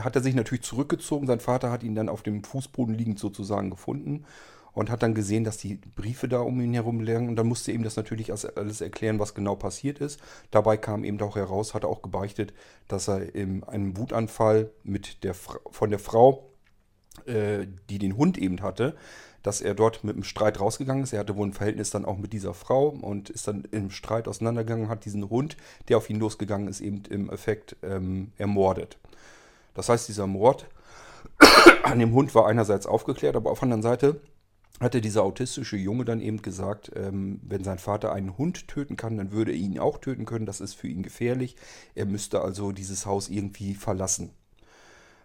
hat, 0.01 0.17
er 0.17 0.23
sich 0.23 0.35
natürlich 0.35 0.63
zurückgezogen. 0.63 1.27
Sein 1.27 1.41
Vater 1.41 1.71
hat 1.71 1.83
ihn 1.83 1.97
dann 1.97 2.09
auf 2.09 2.23
dem 2.23 2.45
Fußboden 2.45 2.95
liegend 2.95 3.19
sozusagen 3.19 3.71
gefunden 3.71 4.25
und 4.73 4.91
hat 4.91 5.03
dann 5.03 5.15
gesehen, 5.15 5.43
dass 5.43 5.57
die 5.57 5.75
Briefe 5.75 6.29
da 6.29 6.39
um 6.39 6.61
ihn 6.61 6.73
herum 6.73 7.01
lagen 7.01 7.29
und 7.29 7.37
dann 7.37 7.49
musste 7.49 7.73
ihm 7.73 7.83
das 7.83 7.97
natürlich 7.97 8.31
alles 8.31 8.81
erklären, 8.81 9.19
was 9.19 9.35
genau 9.35 9.57
passiert 9.57 9.99
ist. 9.99 10.21
Dabei 10.53 10.77
kam 10.77 11.05
eben 11.05 11.21
auch 11.21 11.37
heraus, 11.37 11.75
hat 11.75 11.83
er 11.83 11.89
auch 11.89 12.03
gebeichtet, 12.03 12.55
dass 12.87 13.09
er 13.09 13.35
in 13.35 13.65
einem 13.65 13.97
Wutanfall 13.97 14.71
mit 14.85 15.25
der 15.25 15.35
von 15.35 15.91
der 15.91 15.99
Frau, 15.99 16.51
äh, 17.27 17.67
die 17.91 17.99
den 17.99 18.17
Hund 18.17 18.39
eben 18.39 18.63
hatte, 18.63 18.97
dass 19.45 19.61
er 19.61 19.75
dort 19.75 20.03
mit 20.03 20.17
einem 20.17 20.25
Streit 20.25 20.59
rausgegangen 20.59 21.05
ist. 21.05 21.13
Er 21.13 21.21
hatte 21.21 21.37
wohl 21.37 21.47
ein 21.47 21.53
Verhältnis 21.53 21.91
dann 21.91 22.07
auch 22.07 22.17
mit 22.17 22.33
dieser 22.33 22.55
Frau 22.55 22.89
und 22.89 23.31
ist 23.31 23.47
dann 23.47 23.65
im 23.71 23.91
Streit 23.91 24.27
auseinandergegangen, 24.27 24.89
hat 24.89 25.05
diesen 25.05 25.29
Hund, 25.31 25.57
der 25.89 25.99
auf 25.99 26.11
ihn 26.11 26.19
losgegangen 26.19 26.67
ist, 26.67 26.81
eben 26.81 27.03
im 27.11 27.31
Effekt 27.31 27.77
ähm, 27.83 28.33
ermordet. 28.39 28.99
Das 29.75 29.91
heißt, 29.91 30.09
dieser 30.09 30.27
Mord 30.27 30.67
an 31.85 31.99
dem 31.99 32.15
Hund 32.15 32.35
war 32.35 32.47
einerseits 32.47 32.87
aufgeklärt, 32.87 33.37
aber 33.37 33.51
auf 33.51 33.59
der 33.61 33.65
anderen 33.65 33.83
Seite 33.83 34.21
hatte 34.81 35.03
dieser 35.03 35.23
autistische 35.23 35.77
Junge 35.77 36.07
dann 36.07 36.23
eben 36.23 36.41
gesagt, 36.41 36.91
ähm, 36.97 37.39
wenn 37.43 37.65
sein 37.65 37.79
Vater 37.79 38.13
einen 38.13 38.39
Hund 38.39 38.67
töten 38.67 38.97
kann, 38.97 39.19
dann 39.19 39.31
würde 39.31 39.53
er 39.53 39.59
ihn 39.59 39.79
auch 39.79 39.99
töten 39.99 40.25
können. 40.25 40.47
Das 40.47 40.61
ist 40.63 40.75
für 40.75 40.89
ihn 40.89 41.03
gefährlich. 41.03 41.57
Er 41.95 42.07
müsste 42.07 42.41
also 42.41 42.73
dieses 42.73 43.05
Haus 43.05 43.29
irgendwie 43.29 43.75
verlassen. 43.75 44.31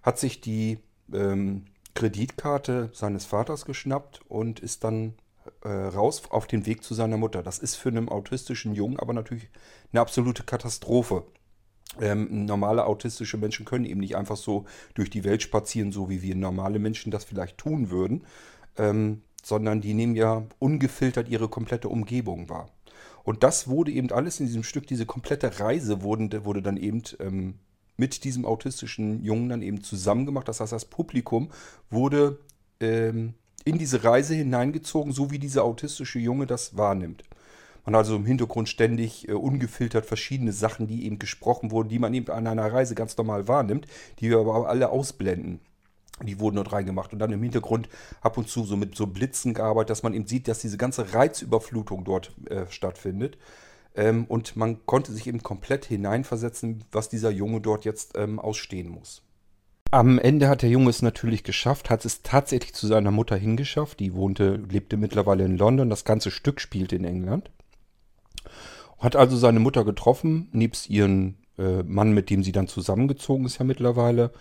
Hat 0.04 0.20
sich 0.20 0.42
die 0.42 0.80
ähm, 1.14 1.66
Kreditkarte 2.00 2.92
seines 2.94 3.26
Vaters 3.26 3.66
geschnappt 3.66 4.22
und 4.30 4.62
ist 4.62 4.86
dann 4.86 5.16
äh, 5.64 5.68
raus 5.68 6.24
auf 6.30 6.48
den 6.48 6.66
Weg 6.66 6.82
zu 6.82 6.94
seiner 6.94 7.18
Mutter. 7.18 7.44
Das 7.44 7.60
ist 7.60 7.76
für 7.76 7.90
einen 7.90 8.08
autistischen 8.08 8.74
Jungen 8.74 8.98
aber 8.98 9.12
natürlich 9.12 9.50
eine 9.92 10.00
absolute 10.00 10.44
Katastrophe. 10.44 11.26
Ähm, 12.00 12.46
normale 12.46 12.86
autistische 12.86 13.36
Menschen 13.36 13.66
können 13.66 13.84
eben 13.84 14.00
nicht 14.00 14.16
einfach 14.16 14.38
so 14.38 14.64
durch 14.94 15.10
die 15.10 15.26
Welt 15.26 15.44
spazieren, 15.44 15.92
so 15.92 16.10
wie 16.10 16.22
wir 16.22 16.36
normale 16.36 16.80
Menschen 16.80 17.12
das 17.12 17.26
vielleicht 17.26 17.58
tun 17.58 17.90
würden, 17.90 18.26
ähm, 18.78 19.22
sondern 19.44 19.82
die 19.82 19.94
nehmen 19.94 20.16
ja 20.16 20.46
ungefiltert 20.58 21.28
ihre 21.28 21.50
komplette 21.50 21.90
Umgebung 21.90 22.48
wahr. 22.48 22.70
Und 23.26 23.44
das 23.44 23.68
wurde 23.68 23.92
eben 23.92 24.10
alles 24.12 24.40
in 24.40 24.46
diesem 24.46 24.64
Stück, 24.64 24.88
diese 24.88 25.06
komplette 25.06 25.60
Reise 25.60 26.02
wurde, 26.02 26.46
wurde 26.46 26.62
dann 26.62 26.78
eben 26.78 27.04
ähm, 27.20 27.56
mit 28.00 28.24
diesem 28.24 28.46
autistischen 28.46 29.24
Jungen 29.24 29.50
dann 29.50 29.62
eben 29.62 29.84
zusammen 29.84 30.26
gemacht. 30.26 30.48
Das 30.48 30.62
heißt, 30.62 30.72
das 30.72 30.86
Publikum 30.86 31.52
wurde 31.90 32.40
ähm, 32.80 33.34
in 33.66 33.78
diese 33.78 34.04
Reise 34.04 34.34
hineingezogen, 34.34 35.12
so 35.12 35.32
wie 35.32 35.40
dieser 35.40 35.64
autistische 35.66 36.18
Junge 36.18 36.48
das 36.48 36.78
wahrnimmt. 36.78 37.24
Man 37.86 37.96
hat 37.96 38.06
also 38.06 38.16
im 38.16 38.26
Hintergrund 38.26 38.70
ständig 38.70 39.28
äh, 39.28 39.34
ungefiltert 39.34 40.06
verschiedene 40.06 40.54
Sachen, 40.54 40.88
die 40.88 41.06
eben 41.06 41.20
gesprochen 41.20 41.72
wurden, 41.72 41.90
die 41.90 42.00
man 42.00 42.14
eben 42.14 42.32
an 42.32 42.48
einer 42.48 42.72
Reise 42.72 42.96
ganz 42.96 43.18
normal 43.18 43.48
wahrnimmt, 43.48 43.86
die 44.20 44.30
wir 44.30 44.40
aber 44.40 44.70
alle 44.70 44.90
ausblenden. 44.90 45.60
Die 46.24 46.40
wurden 46.40 46.58
dort 46.58 46.72
reingemacht 46.72 47.14
und 47.14 47.20
dann 47.20 47.32
im 47.32 47.42
Hintergrund 47.42 47.88
ab 48.22 48.38
und 48.38 48.50
zu 48.50 48.66
so 48.66 48.76
mit 48.76 48.96
so 48.96 49.08
Blitzen 49.08 49.54
gearbeitet, 49.54 49.92
dass 49.92 50.04
man 50.04 50.14
eben 50.14 50.28
sieht, 50.28 50.48
dass 50.48 50.60
diese 50.60 50.78
ganze 50.78 51.14
Reizüberflutung 51.14 52.04
dort 52.04 52.34
äh, 52.50 52.66
stattfindet. 52.70 53.38
Ähm, 54.00 54.24
und 54.30 54.56
man 54.56 54.86
konnte 54.86 55.12
sich 55.12 55.28
eben 55.28 55.44
komplett 55.44 55.84
hineinversetzen, 55.84 56.86
was 56.90 57.10
dieser 57.10 57.32
Junge 57.32 57.60
dort 57.60 57.84
jetzt 57.84 58.18
ähm, 58.18 58.40
ausstehen 58.40 58.88
muss. 58.88 59.24
Am 59.92 60.20
Ende 60.20 60.48
hat 60.48 60.62
der 60.62 60.70
Junge 60.70 60.90
es 60.90 61.02
natürlich 61.02 61.44
geschafft, 61.44 61.90
hat 61.90 62.06
es 62.06 62.22
tatsächlich 62.22 62.74
zu 62.74 62.88
seiner 62.88 63.12
Mutter 63.12 63.36
hingeschafft. 63.36 64.00
Die 64.00 64.14
wohnte, 64.14 64.56
lebte 64.70 64.96
mittlerweile 64.96 65.44
in 65.44 65.58
London. 65.58 65.90
Das 65.90 66.06
ganze 66.06 66.32
Stück 66.32 66.62
spielte 66.62 66.96
in 66.96 67.04
England. 67.04 67.52
Hat 69.00 69.18
also 69.18 69.36
seine 69.36 69.60
Mutter 69.60 69.84
getroffen, 69.84 70.48
nebst 70.54 70.90
ihren 70.90 71.38
äh, 71.58 71.84
Mann, 71.84 72.14
mit 72.14 72.30
dem 72.30 72.42
sie 72.42 72.54
dann 72.54 72.68
zusammengezogen 72.68 73.46
ist 73.46 73.58
ja 73.58 73.66
mittlerweile. 73.66 74.32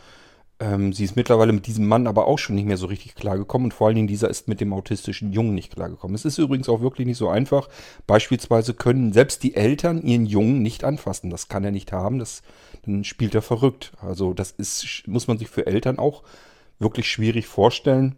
Ähm, 0.60 0.92
sie 0.92 1.04
ist 1.04 1.14
mittlerweile 1.14 1.52
mit 1.52 1.66
diesem 1.68 1.86
Mann 1.86 2.08
aber 2.08 2.26
auch 2.26 2.38
schon 2.38 2.56
nicht 2.56 2.66
mehr 2.66 2.76
so 2.76 2.86
richtig 2.86 3.14
klargekommen 3.14 3.66
und 3.66 3.74
vor 3.74 3.86
allen 3.86 3.96
Dingen 3.96 4.08
dieser 4.08 4.28
ist 4.28 4.48
mit 4.48 4.60
dem 4.60 4.72
autistischen 4.72 5.32
Jungen 5.32 5.54
nicht 5.54 5.72
klargekommen. 5.74 6.16
Es 6.16 6.24
ist 6.24 6.38
übrigens 6.38 6.68
auch 6.68 6.80
wirklich 6.80 7.06
nicht 7.06 7.16
so 7.16 7.28
einfach. 7.28 7.68
Beispielsweise 8.08 8.74
können 8.74 9.12
selbst 9.12 9.44
die 9.44 9.54
Eltern 9.54 10.02
ihren 10.02 10.26
Jungen 10.26 10.60
nicht 10.62 10.82
anfassen. 10.82 11.30
Das 11.30 11.48
kann 11.48 11.62
er 11.62 11.70
nicht 11.70 11.92
haben. 11.92 12.18
Das, 12.18 12.42
dann 12.84 13.04
spielt 13.04 13.36
er 13.36 13.42
verrückt. 13.42 13.92
Also 14.00 14.34
das 14.34 14.50
ist, 14.50 15.04
muss 15.06 15.28
man 15.28 15.38
sich 15.38 15.48
für 15.48 15.66
Eltern 15.66 15.98
auch 16.00 16.24
wirklich 16.80 17.08
schwierig 17.08 17.46
vorstellen. 17.46 18.16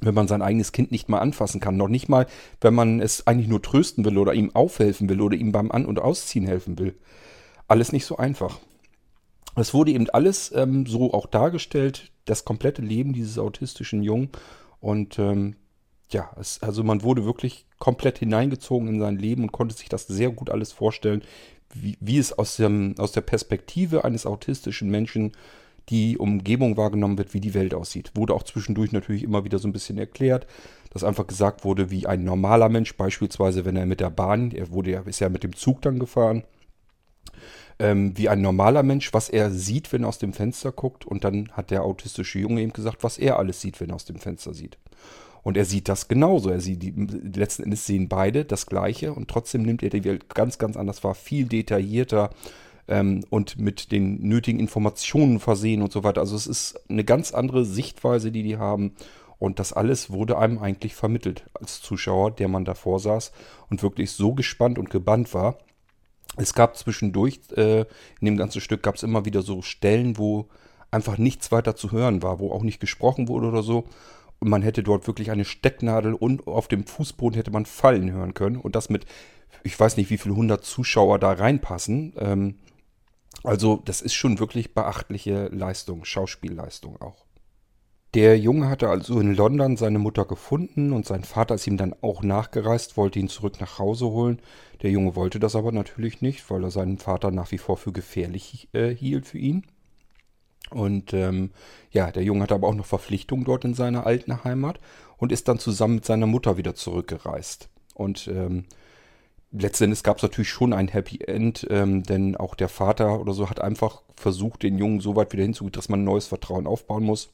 wenn 0.00 0.14
man 0.14 0.28
sein 0.28 0.42
eigenes 0.42 0.72
Kind 0.72 0.90
nicht 0.90 1.08
mal 1.08 1.20
anfassen 1.20 1.60
kann. 1.60 1.76
Noch 1.76 1.88
nicht 1.88 2.08
mal, 2.08 2.26
wenn 2.60 2.74
man 2.74 3.00
es 3.00 3.26
eigentlich 3.26 3.48
nur 3.48 3.62
trösten 3.62 4.04
will 4.04 4.18
oder 4.18 4.34
ihm 4.34 4.54
aufhelfen 4.54 5.08
will 5.08 5.20
oder 5.20 5.36
ihm 5.36 5.52
beim 5.52 5.70
An- 5.70 5.86
und 5.86 6.00
Ausziehen 6.00 6.46
helfen 6.46 6.78
will. 6.78 6.96
Alles 7.68 7.92
nicht 7.92 8.04
so 8.04 8.16
einfach. 8.16 8.58
Es 9.54 9.74
wurde 9.74 9.92
eben 9.92 10.08
alles 10.10 10.52
ähm, 10.54 10.86
so 10.86 11.12
auch 11.12 11.26
dargestellt, 11.26 12.10
das 12.24 12.44
komplette 12.44 12.82
Leben 12.82 13.12
dieses 13.12 13.38
autistischen 13.38 14.02
Jungen. 14.02 14.30
Und 14.80 15.18
ähm, 15.18 15.56
ja, 16.10 16.30
es, 16.38 16.62
also 16.62 16.84
man 16.84 17.02
wurde 17.02 17.24
wirklich 17.24 17.66
komplett 17.78 18.18
hineingezogen 18.18 18.88
in 18.88 19.00
sein 19.00 19.18
Leben 19.18 19.42
und 19.42 19.52
konnte 19.52 19.74
sich 19.74 19.88
das 19.88 20.06
sehr 20.06 20.30
gut 20.30 20.50
alles 20.50 20.72
vorstellen, 20.72 21.22
wie, 21.74 21.96
wie 22.00 22.18
es 22.18 22.32
aus, 22.32 22.56
dem, 22.56 22.94
aus 22.98 23.12
der 23.12 23.22
Perspektive 23.22 24.04
eines 24.04 24.26
autistischen 24.26 24.90
Menschen 24.90 25.32
die 25.88 26.16
Umgebung 26.16 26.76
wahrgenommen 26.76 27.18
wird, 27.18 27.34
wie 27.34 27.40
die 27.40 27.54
Welt 27.54 27.74
aussieht. 27.74 28.12
Wurde 28.14 28.34
auch 28.34 28.44
zwischendurch 28.44 28.92
natürlich 28.92 29.24
immer 29.24 29.44
wieder 29.44 29.58
so 29.58 29.66
ein 29.66 29.72
bisschen 29.72 29.98
erklärt, 29.98 30.46
dass 30.90 31.02
einfach 31.02 31.26
gesagt 31.26 31.64
wurde, 31.64 31.90
wie 31.90 32.06
ein 32.06 32.24
normaler 32.24 32.68
Mensch, 32.68 32.96
beispielsweise 32.96 33.64
wenn 33.64 33.76
er 33.76 33.86
mit 33.86 34.00
der 34.00 34.10
Bahn, 34.10 34.52
er 34.52 34.70
wurde 34.70 34.92
ja, 34.92 35.00
ist 35.00 35.20
ja 35.20 35.28
mit 35.28 35.42
dem 35.42 35.56
Zug 35.56 35.82
dann 35.82 35.98
gefahren, 35.98 36.44
ähm, 37.78 38.16
wie 38.16 38.28
ein 38.28 38.40
normaler 38.40 38.82
Mensch, 38.82 39.12
was 39.12 39.28
er 39.28 39.50
sieht, 39.50 39.92
wenn 39.92 40.02
er 40.02 40.08
aus 40.08 40.18
dem 40.18 40.32
Fenster 40.32 40.72
guckt. 40.72 41.04
Und 41.04 41.24
dann 41.24 41.50
hat 41.52 41.70
der 41.70 41.82
autistische 41.82 42.38
Junge 42.38 42.62
eben 42.62 42.72
gesagt, 42.72 43.02
was 43.02 43.18
er 43.18 43.38
alles 43.38 43.60
sieht, 43.60 43.80
wenn 43.80 43.90
er 43.90 43.96
aus 43.96 44.04
dem 44.04 44.18
Fenster 44.18 44.54
sieht. 44.54 44.78
Und 45.42 45.56
er 45.56 45.64
sieht 45.64 45.88
das 45.88 46.08
genauso. 46.08 46.50
Er 46.50 46.60
sieht, 46.60 46.82
die, 46.82 46.94
letzten 47.34 47.64
Endes 47.64 47.86
sehen 47.86 48.08
beide 48.08 48.44
das 48.44 48.66
Gleiche 48.66 49.12
und 49.12 49.28
trotzdem 49.28 49.62
nimmt 49.62 49.82
er 49.82 49.90
die 49.90 50.04
Welt 50.04 50.28
ganz, 50.34 50.58
ganz 50.58 50.76
anders 50.76 51.02
wahr, 51.02 51.14
viel 51.14 51.46
detaillierter 51.46 52.30
ähm, 52.88 53.24
und 53.30 53.58
mit 53.58 53.90
den 53.90 54.20
nötigen 54.20 54.60
Informationen 54.60 55.40
versehen 55.40 55.82
und 55.82 55.92
so 55.92 56.04
weiter. 56.04 56.20
Also 56.20 56.36
es 56.36 56.46
ist 56.46 56.80
eine 56.88 57.04
ganz 57.04 57.32
andere 57.32 57.64
Sichtweise, 57.64 58.30
die 58.30 58.42
die 58.42 58.58
haben. 58.58 58.94
Und 59.38 59.58
das 59.58 59.72
alles 59.72 60.10
wurde 60.10 60.38
einem 60.38 60.58
eigentlich 60.58 60.94
vermittelt 60.94 61.44
als 61.54 61.82
Zuschauer, 61.82 62.30
der 62.30 62.46
man 62.46 62.64
davor 62.64 63.00
saß 63.00 63.32
und 63.70 63.82
wirklich 63.82 64.12
so 64.12 64.34
gespannt 64.34 64.78
und 64.78 64.88
gebannt 64.88 65.34
war. 65.34 65.58
Es 66.36 66.54
gab 66.54 66.76
zwischendurch, 66.76 67.40
äh, 67.56 67.80
in 68.20 68.24
dem 68.24 68.36
ganzen 68.36 68.60
Stück 68.60 68.82
gab 68.82 68.94
es 68.94 69.02
immer 69.02 69.24
wieder 69.24 69.42
so 69.42 69.62
Stellen, 69.62 70.16
wo 70.16 70.48
einfach 70.90 71.18
nichts 71.18 71.52
weiter 71.52 71.76
zu 71.76 71.92
hören 71.92 72.22
war, 72.22 72.38
wo 72.38 72.52
auch 72.52 72.62
nicht 72.62 72.80
gesprochen 72.80 73.28
wurde 73.28 73.48
oder 73.48 73.62
so. 73.62 73.84
Und 74.38 74.48
man 74.48 74.62
hätte 74.62 74.82
dort 74.82 75.06
wirklich 75.06 75.30
eine 75.30 75.44
Stecknadel 75.44 76.14
und 76.14 76.46
auf 76.46 76.68
dem 76.68 76.86
Fußboden 76.86 77.36
hätte 77.36 77.50
man 77.50 77.66
fallen 77.66 78.10
hören 78.10 78.34
können. 78.34 78.56
Und 78.56 78.76
das 78.76 78.90
mit, 78.90 79.06
ich 79.62 79.78
weiß 79.78 79.96
nicht, 79.96 80.10
wie 80.10 80.18
viele 80.18 80.34
hundert 80.34 80.64
Zuschauer 80.64 81.18
da 81.18 81.32
reinpassen. 81.32 82.14
Ähm, 82.18 82.58
also 83.44 83.80
das 83.84 84.00
ist 84.00 84.14
schon 84.14 84.38
wirklich 84.38 84.74
beachtliche 84.74 85.48
Leistung, 85.48 86.04
Schauspielleistung 86.04 87.00
auch. 87.00 87.24
Der 88.14 88.38
Junge 88.38 88.68
hatte 88.68 88.90
also 88.90 89.18
in 89.20 89.34
London 89.34 89.78
seine 89.78 89.98
Mutter 89.98 90.26
gefunden 90.26 90.92
und 90.92 91.06
sein 91.06 91.24
Vater 91.24 91.54
ist 91.54 91.66
ihm 91.66 91.78
dann 91.78 91.94
auch 92.02 92.22
nachgereist, 92.22 92.98
wollte 92.98 93.18
ihn 93.18 93.28
zurück 93.28 93.58
nach 93.58 93.78
Hause 93.78 94.06
holen. 94.06 94.38
Der 94.82 94.90
Junge 94.90 95.16
wollte 95.16 95.40
das 95.40 95.56
aber 95.56 95.72
natürlich 95.72 96.20
nicht, 96.20 96.50
weil 96.50 96.62
er 96.62 96.70
seinen 96.70 96.98
Vater 96.98 97.30
nach 97.30 97.50
wie 97.52 97.58
vor 97.58 97.78
für 97.78 97.92
gefährlich 97.92 98.68
äh, 98.74 98.94
hielt 98.94 99.26
für 99.26 99.38
ihn. 99.38 99.64
Und 100.68 101.14
ähm, 101.14 101.50
ja, 101.90 102.10
der 102.10 102.22
Junge 102.22 102.42
hatte 102.42 102.54
aber 102.54 102.68
auch 102.68 102.74
noch 102.74 102.84
Verpflichtungen 102.86 103.44
dort 103.44 103.64
in 103.64 103.74
seiner 103.74 104.06
alten 104.06 104.44
Heimat 104.44 104.78
und 105.16 105.32
ist 105.32 105.48
dann 105.48 105.58
zusammen 105.58 105.96
mit 105.96 106.04
seiner 106.04 106.26
Mutter 106.26 106.58
wieder 106.58 106.74
zurückgereist. 106.74 107.70
Und 107.94 108.28
ähm, 108.28 108.64
letztendlich 109.52 110.02
gab 110.02 110.18
es 110.18 110.22
natürlich 110.22 110.50
schon 110.50 110.74
ein 110.74 110.88
Happy 110.88 111.20
End, 111.26 111.66
ähm, 111.70 112.02
denn 112.02 112.36
auch 112.36 112.54
der 112.54 112.68
Vater 112.68 113.20
oder 113.20 113.32
so 113.32 113.48
hat 113.48 113.60
einfach 113.60 114.02
versucht, 114.16 114.62
den 114.62 114.76
Jungen 114.76 115.00
so 115.00 115.16
weit 115.16 115.32
wieder 115.32 115.44
hinzugehen, 115.44 115.72
dass 115.72 115.88
man 115.88 116.00
ein 116.00 116.04
neues 116.04 116.26
Vertrauen 116.26 116.66
aufbauen 116.66 117.04
muss, 117.04 117.30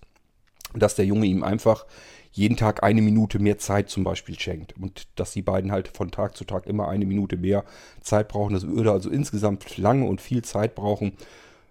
dass 0.75 0.95
der 0.95 1.07
Junge 1.07 1.27
ihm 1.27 1.43
einfach 1.43 1.87
jeden 2.33 2.57
Tag 2.57 2.83
eine 2.83 3.03
Minute 3.03 3.39
mehr 3.39 3.59
Zeit 3.59 3.89
zum 3.89 4.05
Beispiel 4.05 4.39
schenkt. 4.39 4.75
Und 4.79 5.09
dass 5.17 5.33
die 5.33 5.43
beiden 5.43 5.73
halt 5.73 5.89
von 5.89 6.11
Tag 6.11 6.37
zu 6.37 6.45
Tag 6.45 6.67
immer 6.67 6.89
eine 6.89 7.07
Minute 7.07 7.37
mehr 7.37 7.65
Zeit 8.01 8.29
brauchen. 8.29 8.53
Das 8.53 8.67
würde 8.67 8.93
also 8.93 9.11
insgesamt 9.11 9.77
lange 9.79 10.07
und 10.07 10.21
viel 10.21 10.43
Zeit 10.43 10.75
brauchen. 10.75 11.13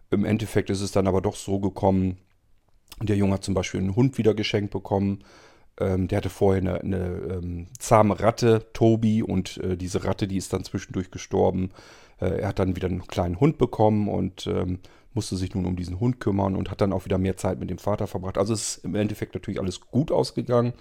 Im 0.09 0.25
Endeffekt 0.25 0.69
ist 0.69 0.81
es 0.81 0.91
dann 0.91 1.07
aber 1.07 1.21
doch 1.21 1.35
so 1.35 1.59
gekommen, 1.59 2.17
der 3.01 3.15
Junge 3.15 3.33
hat 3.33 3.43
zum 3.43 3.53
Beispiel 3.53 3.79
einen 3.79 3.95
Hund 3.95 4.17
wieder 4.17 4.33
geschenkt 4.33 4.71
bekommen. 4.71 5.23
Ähm, 5.79 6.07
der 6.07 6.17
hatte 6.17 6.29
vorher 6.29 6.61
eine, 6.61 6.81
eine 6.81 7.05
ähm, 7.31 7.67
zahme 7.77 8.19
Ratte, 8.19 8.65
Tobi, 8.73 9.21
und 9.21 9.57
äh, 9.57 9.77
diese 9.77 10.03
Ratte, 10.03 10.27
die 10.27 10.37
ist 10.37 10.53
dann 10.53 10.63
zwischendurch 10.63 11.11
gestorben. 11.11 11.69
Äh, 12.19 12.41
er 12.41 12.47
hat 12.49 12.59
dann 12.59 12.75
wieder 12.75 12.87
einen 12.87 13.07
kleinen 13.07 13.39
Hund 13.39 13.57
bekommen 13.57 14.07
und 14.07 14.47
ähm, 14.47 14.79
musste 15.13 15.35
sich 15.35 15.53
nun 15.53 15.65
um 15.65 15.75
diesen 15.75 15.99
Hund 15.99 16.19
kümmern 16.19 16.55
und 16.55 16.71
hat 16.71 16.81
dann 16.81 16.93
auch 16.93 17.05
wieder 17.05 17.17
mehr 17.17 17.37
Zeit 17.37 17.59
mit 17.59 17.69
dem 17.69 17.77
Vater 17.77 18.07
verbracht. 18.07 18.37
Also 18.37 18.53
es 18.53 18.77
ist 18.77 18.85
im 18.85 18.95
Endeffekt 18.95 19.33
natürlich 19.33 19.59
alles 19.59 19.81
gut 19.81 20.11
ausgegangen. 20.11 20.73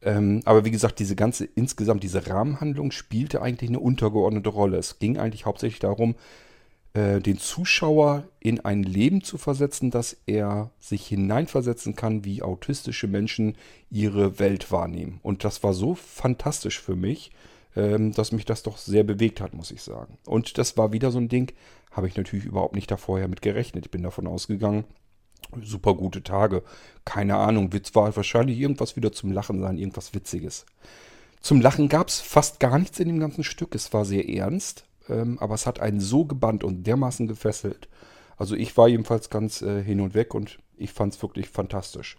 Ähm, 0.00 0.42
aber 0.44 0.64
wie 0.64 0.70
gesagt, 0.70 1.00
diese 1.00 1.16
ganze, 1.16 1.44
insgesamt 1.44 2.02
diese 2.02 2.26
Rahmenhandlung 2.26 2.92
spielte 2.92 3.42
eigentlich 3.42 3.70
eine 3.70 3.80
untergeordnete 3.80 4.48
Rolle. 4.48 4.78
Es 4.78 4.98
ging 4.98 5.18
eigentlich 5.18 5.44
hauptsächlich 5.44 5.80
darum, 5.80 6.14
äh, 6.98 7.20
den 7.20 7.38
Zuschauer 7.38 8.24
in 8.40 8.60
ein 8.60 8.82
Leben 8.82 9.22
zu 9.22 9.38
versetzen, 9.38 9.92
dass 9.92 10.16
er 10.26 10.70
sich 10.80 11.06
hineinversetzen 11.06 11.94
kann, 11.94 12.24
wie 12.24 12.42
autistische 12.42 13.06
Menschen 13.06 13.56
ihre 13.88 14.40
Welt 14.40 14.72
wahrnehmen. 14.72 15.20
Und 15.22 15.44
das 15.44 15.62
war 15.62 15.74
so 15.74 15.94
fantastisch 15.94 16.80
für 16.80 16.96
mich, 16.96 17.30
ähm, 17.76 18.12
dass 18.12 18.32
mich 18.32 18.46
das 18.46 18.64
doch 18.64 18.78
sehr 18.78 19.04
bewegt 19.04 19.40
hat, 19.40 19.54
muss 19.54 19.70
ich 19.70 19.82
sagen. 19.82 20.18
Und 20.26 20.58
das 20.58 20.76
war 20.76 20.92
wieder 20.92 21.12
so 21.12 21.18
ein 21.18 21.28
Ding, 21.28 21.52
habe 21.92 22.08
ich 22.08 22.16
natürlich 22.16 22.46
überhaupt 22.46 22.74
nicht 22.74 22.90
da 22.90 22.96
vorher 22.96 23.28
mit 23.28 23.42
gerechnet. 23.42 23.86
Ich 23.86 23.92
bin 23.92 24.02
davon 24.02 24.26
ausgegangen, 24.26 24.82
super 25.62 25.94
gute 25.94 26.24
Tage. 26.24 26.64
Keine 27.04 27.36
Ahnung, 27.36 27.72
Witz 27.72 27.94
war 27.94 28.16
wahrscheinlich 28.16 28.58
irgendwas 28.58 28.96
wieder 28.96 29.12
zum 29.12 29.30
Lachen 29.30 29.60
sein, 29.60 29.78
irgendwas 29.78 30.14
Witziges. 30.14 30.66
Zum 31.42 31.60
Lachen 31.60 31.88
gab 31.88 32.08
es 32.08 32.20
fast 32.20 32.58
gar 32.58 32.76
nichts 32.76 32.98
in 32.98 33.06
dem 33.06 33.20
ganzen 33.20 33.44
Stück. 33.44 33.76
Es 33.76 33.92
war 33.92 34.04
sehr 34.04 34.28
ernst 34.28 34.87
ähm, 35.08 35.38
aber 35.38 35.54
es 35.54 35.66
hat 35.66 35.80
einen 35.80 36.00
so 36.00 36.24
gebannt 36.24 36.64
und 36.64 36.86
dermaßen 36.86 37.26
gefesselt. 37.26 37.88
Also 38.36 38.54
ich 38.54 38.76
war 38.76 38.88
jedenfalls 38.88 39.30
ganz 39.30 39.62
äh, 39.62 39.82
hin 39.82 40.00
und 40.00 40.14
weg 40.14 40.34
und 40.34 40.58
ich 40.76 40.92
fand 40.92 41.14
es 41.14 41.22
wirklich 41.22 41.48
fantastisch. 41.48 42.16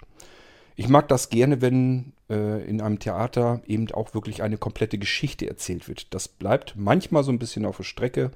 Ich 0.76 0.88
mag 0.88 1.08
das 1.08 1.30
gerne, 1.30 1.62
wenn 1.62 2.14
äh, 2.30 2.64
in 2.66 2.82
einem 2.82 3.00
Theater 3.00 3.62
eben 3.66 3.92
auch 3.92 4.14
wirklich 4.14 4.44
eine 4.44 4.58
komplette 4.58 4.98
Geschichte 4.98 5.50
erzählt 5.50 5.88
wird. 5.88 6.14
Das 6.14 6.28
bleibt 6.28 6.76
manchmal 6.78 7.24
so 7.24 7.32
ein 7.32 7.40
bisschen 7.40 7.66
auf 7.66 7.78
der 7.78 7.84
Strecke, 7.84 8.32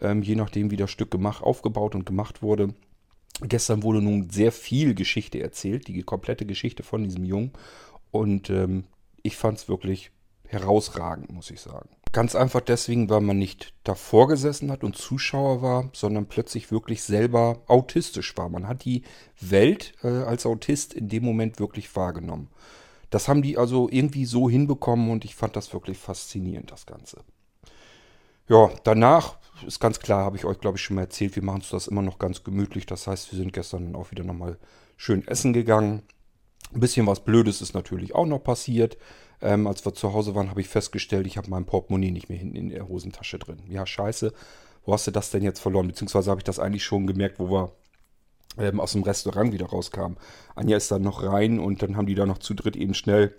ähm, 0.00 0.22
je 0.22 0.36
nachdem, 0.36 0.70
wie 0.70 0.76
das 0.76 0.90
Stück 0.90 1.10
gemacht, 1.10 1.42
aufgebaut 1.42 1.94
und 1.94 2.06
gemacht 2.06 2.42
wurde. 2.42 2.74
Gestern 3.42 3.82
wurde 3.82 4.02
nun 4.02 4.30
sehr 4.30 4.52
viel 4.52 4.94
Geschichte 4.94 5.40
erzählt, 5.40 5.88
die 5.88 6.02
komplette 6.02 6.46
Geschichte 6.46 6.82
von 6.82 7.04
diesem 7.04 7.24
Jungen. 7.24 7.52
Und 8.10 8.50
ähm, 8.50 8.84
ich 9.22 9.36
fand 9.36 9.58
es 9.58 9.68
wirklich 9.68 10.10
herausragend, 10.46 11.32
muss 11.32 11.50
ich 11.50 11.60
sagen. 11.60 11.88
Ganz 12.12 12.34
einfach 12.34 12.60
deswegen, 12.60 13.08
weil 13.08 13.20
man 13.20 13.38
nicht 13.38 13.72
davor 13.84 14.26
gesessen 14.26 14.72
hat 14.72 14.82
und 14.82 14.96
Zuschauer 14.96 15.62
war, 15.62 15.90
sondern 15.92 16.26
plötzlich 16.26 16.72
wirklich 16.72 17.04
selber 17.04 17.62
autistisch 17.68 18.36
war. 18.36 18.48
Man 18.48 18.66
hat 18.66 18.84
die 18.84 19.02
Welt 19.40 19.94
äh, 20.02 20.08
als 20.08 20.44
Autist 20.44 20.92
in 20.92 21.08
dem 21.08 21.24
Moment 21.24 21.60
wirklich 21.60 21.94
wahrgenommen. 21.94 22.48
Das 23.10 23.28
haben 23.28 23.42
die 23.42 23.58
also 23.58 23.88
irgendwie 23.90 24.24
so 24.24 24.50
hinbekommen 24.50 25.10
und 25.10 25.24
ich 25.24 25.36
fand 25.36 25.54
das 25.54 25.72
wirklich 25.72 25.98
faszinierend, 25.98 26.72
das 26.72 26.86
Ganze. 26.86 27.22
Ja, 28.48 28.70
danach 28.82 29.36
ist 29.64 29.78
ganz 29.78 30.00
klar, 30.00 30.24
habe 30.24 30.36
ich 30.36 30.44
euch 30.44 30.58
glaube 30.58 30.78
ich 30.78 30.82
schon 30.82 30.96
mal 30.96 31.02
erzählt, 31.02 31.36
wir 31.36 31.44
machen 31.44 31.60
uns 31.60 31.70
das 31.70 31.86
immer 31.86 32.02
noch 32.02 32.18
ganz 32.18 32.42
gemütlich. 32.42 32.86
Das 32.86 33.06
heißt, 33.06 33.30
wir 33.30 33.38
sind 33.38 33.52
gestern 33.52 33.94
auch 33.94 34.10
wieder 34.10 34.24
nochmal 34.24 34.58
schön 34.96 35.26
essen 35.28 35.52
gegangen. 35.52 36.02
Ein 36.72 36.80
bisschen 36.80 37.06
was 37.06 37.20
Blödes 37.20 37.60
ist 37.60 37.74
natürlich 37.74 38.14
auch 38.14 38.26
noch 38.26 38.42
passiert. 38.42 38.96
Ähm, 39.42 39.66
als 39.66 39.84
wir 39.84 39.94
zu 39.94 40.12
Hause 40.12 40.34
waren, 40.34 40.50
habe 40.50 40.60
ich 40.60 40.68
festgestellt, 40.68 41.26
ich 41.26 41.36
habe 41.36 41.50
mein 41.50 41.64
Portemonnaie 41.64 42.10
nicht 42.10 42.28
mehr 42.28 42.38
hinten 42.38 42.56
in 42.56 42.68
der 42.68 42.88
Hosentasche 42.88 43.38
drin. 43.38 43.58
Ja, 43.68 43.86
scheiße. 43.86 44.32
Wo 44.84 44.92
hast 44.92 45.06
du 45.06 45.10
das 45.10 45.30
denn 45.30 45.42
jetzt 45.42 45.60
verloren? 45.60 45.88
Beziehungsweise 45.88 46.30
habe 46.30 46.40
ich 46.40 46.44
das 46.44 46.58
eigentlich 46.58 46.84
schon 46.84 47.06
gemerkt, 47.06 47.38
wo 47.38 47.50
wir 47.50 47.72
ähm, 48.58 48.80
aus 48.80 48.92
dem 48.92 49.02
Restaurant 49.02 49.52
wieder 49.52 49.66
rauskamen. 49.66 50.18
Anja 50.54 50.76
ist 50.76 50.90
dann 50.90 51.02
noch 51.02 51.22
rein 51.22 51.58
und 51.58 51.82
dann 51.82 51.96
haben 51.96 52.06
die 52.06 52.14
da 52.14 52.26
noch 52.26 52.38
zu 52.38 52.54
dritt 52.54 52.76
eben 52.76 52.94
schnell 52.94 53.34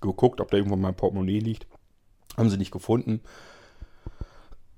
geguckt, 0.00 0.40
ob 0.40 0.50
da 0.50 0.56
irgendwo 0.56 0.76
mein 0.76 0.96
Portemonnaie 0.96 1.38
liegt. 1.38 1.66
Haben 2.36 2.50
sie 2.50 2.58
nicht 2.58 2.72
gefunden. 2.72 3.20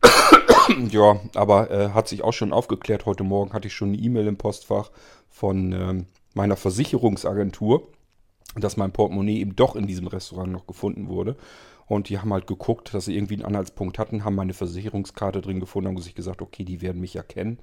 ja, 0.91 1.21
aber 1.35 1.71
äh, 1.71 1.89
hat 1.91 2.09
sich 2.09 2.23
auch 2.23 2.33
schon 2.33 2.53
aufgeklärt. 2.53 3.07
Heute 3.07 3.25
Morgen 3.25 3.53
hatte 3.53 3.69
ich 3.69 3.75
schon 3.75 3.89
eine 3.89 3.99
E-Mail 3.99 4.27
im 4.27 4.37
Postfach 4.37 4.91
von 5.29 5.73
ähm, 5.73 6.07
meiner 6.37 6.57
Versicherungsagentur 6.57 7.89
dass 8.61 8.77
mein 8.77 8.93
Portemonnaie 8.93 9.41
eben 9.41 9.57
doch 9.57 9.77
in 9.77 9.87
diesem 9.87 10.07
Restaurant 10.07 10.53
noch 10.53 10.67
gefunden 10.67 11.09
wurde. 11.09 11.37
Und 11.87 12.09
die 12.09 12.19
haben 12.19 12.33
halt 12.33 12.49
geguckt, 12.49 12.93
dass 12.95 13.05
sie 13.05 13.17
irgendwie 13.17 13.35
einen 13.35 13.45
Anhaltspunkt 13.45 13.99
hatten, 13.99 14.25
haben 14.25 14.35
meine 14.35 14.55
Versicherungskarte 14.55 15.41
drin 15.41 15.61
gefunden, 15.61 15.89
haben 15.89 15.99
sich 15.99 16.17
gesagt, 16.17 16.43
okay, 16.43 16.65
die 16.65 16.83
werden 16.83 17.01
mich 17.01 17.15
erkennen. 17.15 17.61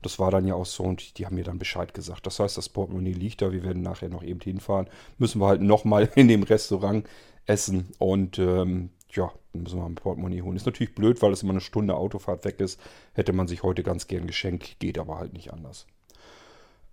Das 0.00 0.18
war 0.18 0.30
dann 0.30 0.46
ja 0.46 0.54
auch 0.54 0.64
so 0.64 0.84
und 0.84 1.18
die 1.18 1.26
haben 1.26 1.34
mir 1.34 1.44
dann 1.44 1.58
Bescheid 1.58 1.92
gesagt. 1.92 2.26
Das 2.26 2.40
heißt, 2.40 2.56
das 2.56 2.70
Portemonnaie 2.70 3.12
liegt 3.12 3.42
da, 3.42 3.52
wir 3.52 3.64
werden 3.64 3.82
nachher 3.82 4.08
noch 4.08 4.22
eben 4.22 4.40
hinfahren. 4.40 4.88
Müssen 5.18 5.40
wir 5.40 5.48
halt 5.48 5.60
nochmal 5.60 6.10
in 6.14 6.28
dem 6.28 6.42
Restaurant 6.42 7.06
essen 7.44 7.88
und 7.98 8.38
ähm, 8.38 8.90
ja, 9.10 9.30
müssen 9.52 9.78
wir 9.78 9.86
ein 9.86 9.94
Portemonnaie 9.94 10.40
holen. 10.40 10.56
Ist 10.56 10.66
natürlich 10.66 10.94
blöd, 10.94 11.20
weil 11.20 11.32
es 11.32 11.42
immer 11.42 11.52
eine 11.52 11.60
Stunde 11.60 11.96
Autofahrt 11.96 12.46
weg 12.46 12.60
ist. 12.60 12.80
Hätte 13.12 13.34
man 13.34 13.46
sich 13.46 13.62
heute 13.62 13.82
ganz 13.82 14.06
gern 14.06 14.26
geschenkt, 14.26 14.78
geht 14.78 14.98
aber 14.98 15.18
halt 15.18 15.34
nicht 15.34 15.52
anders. 15.52 15.86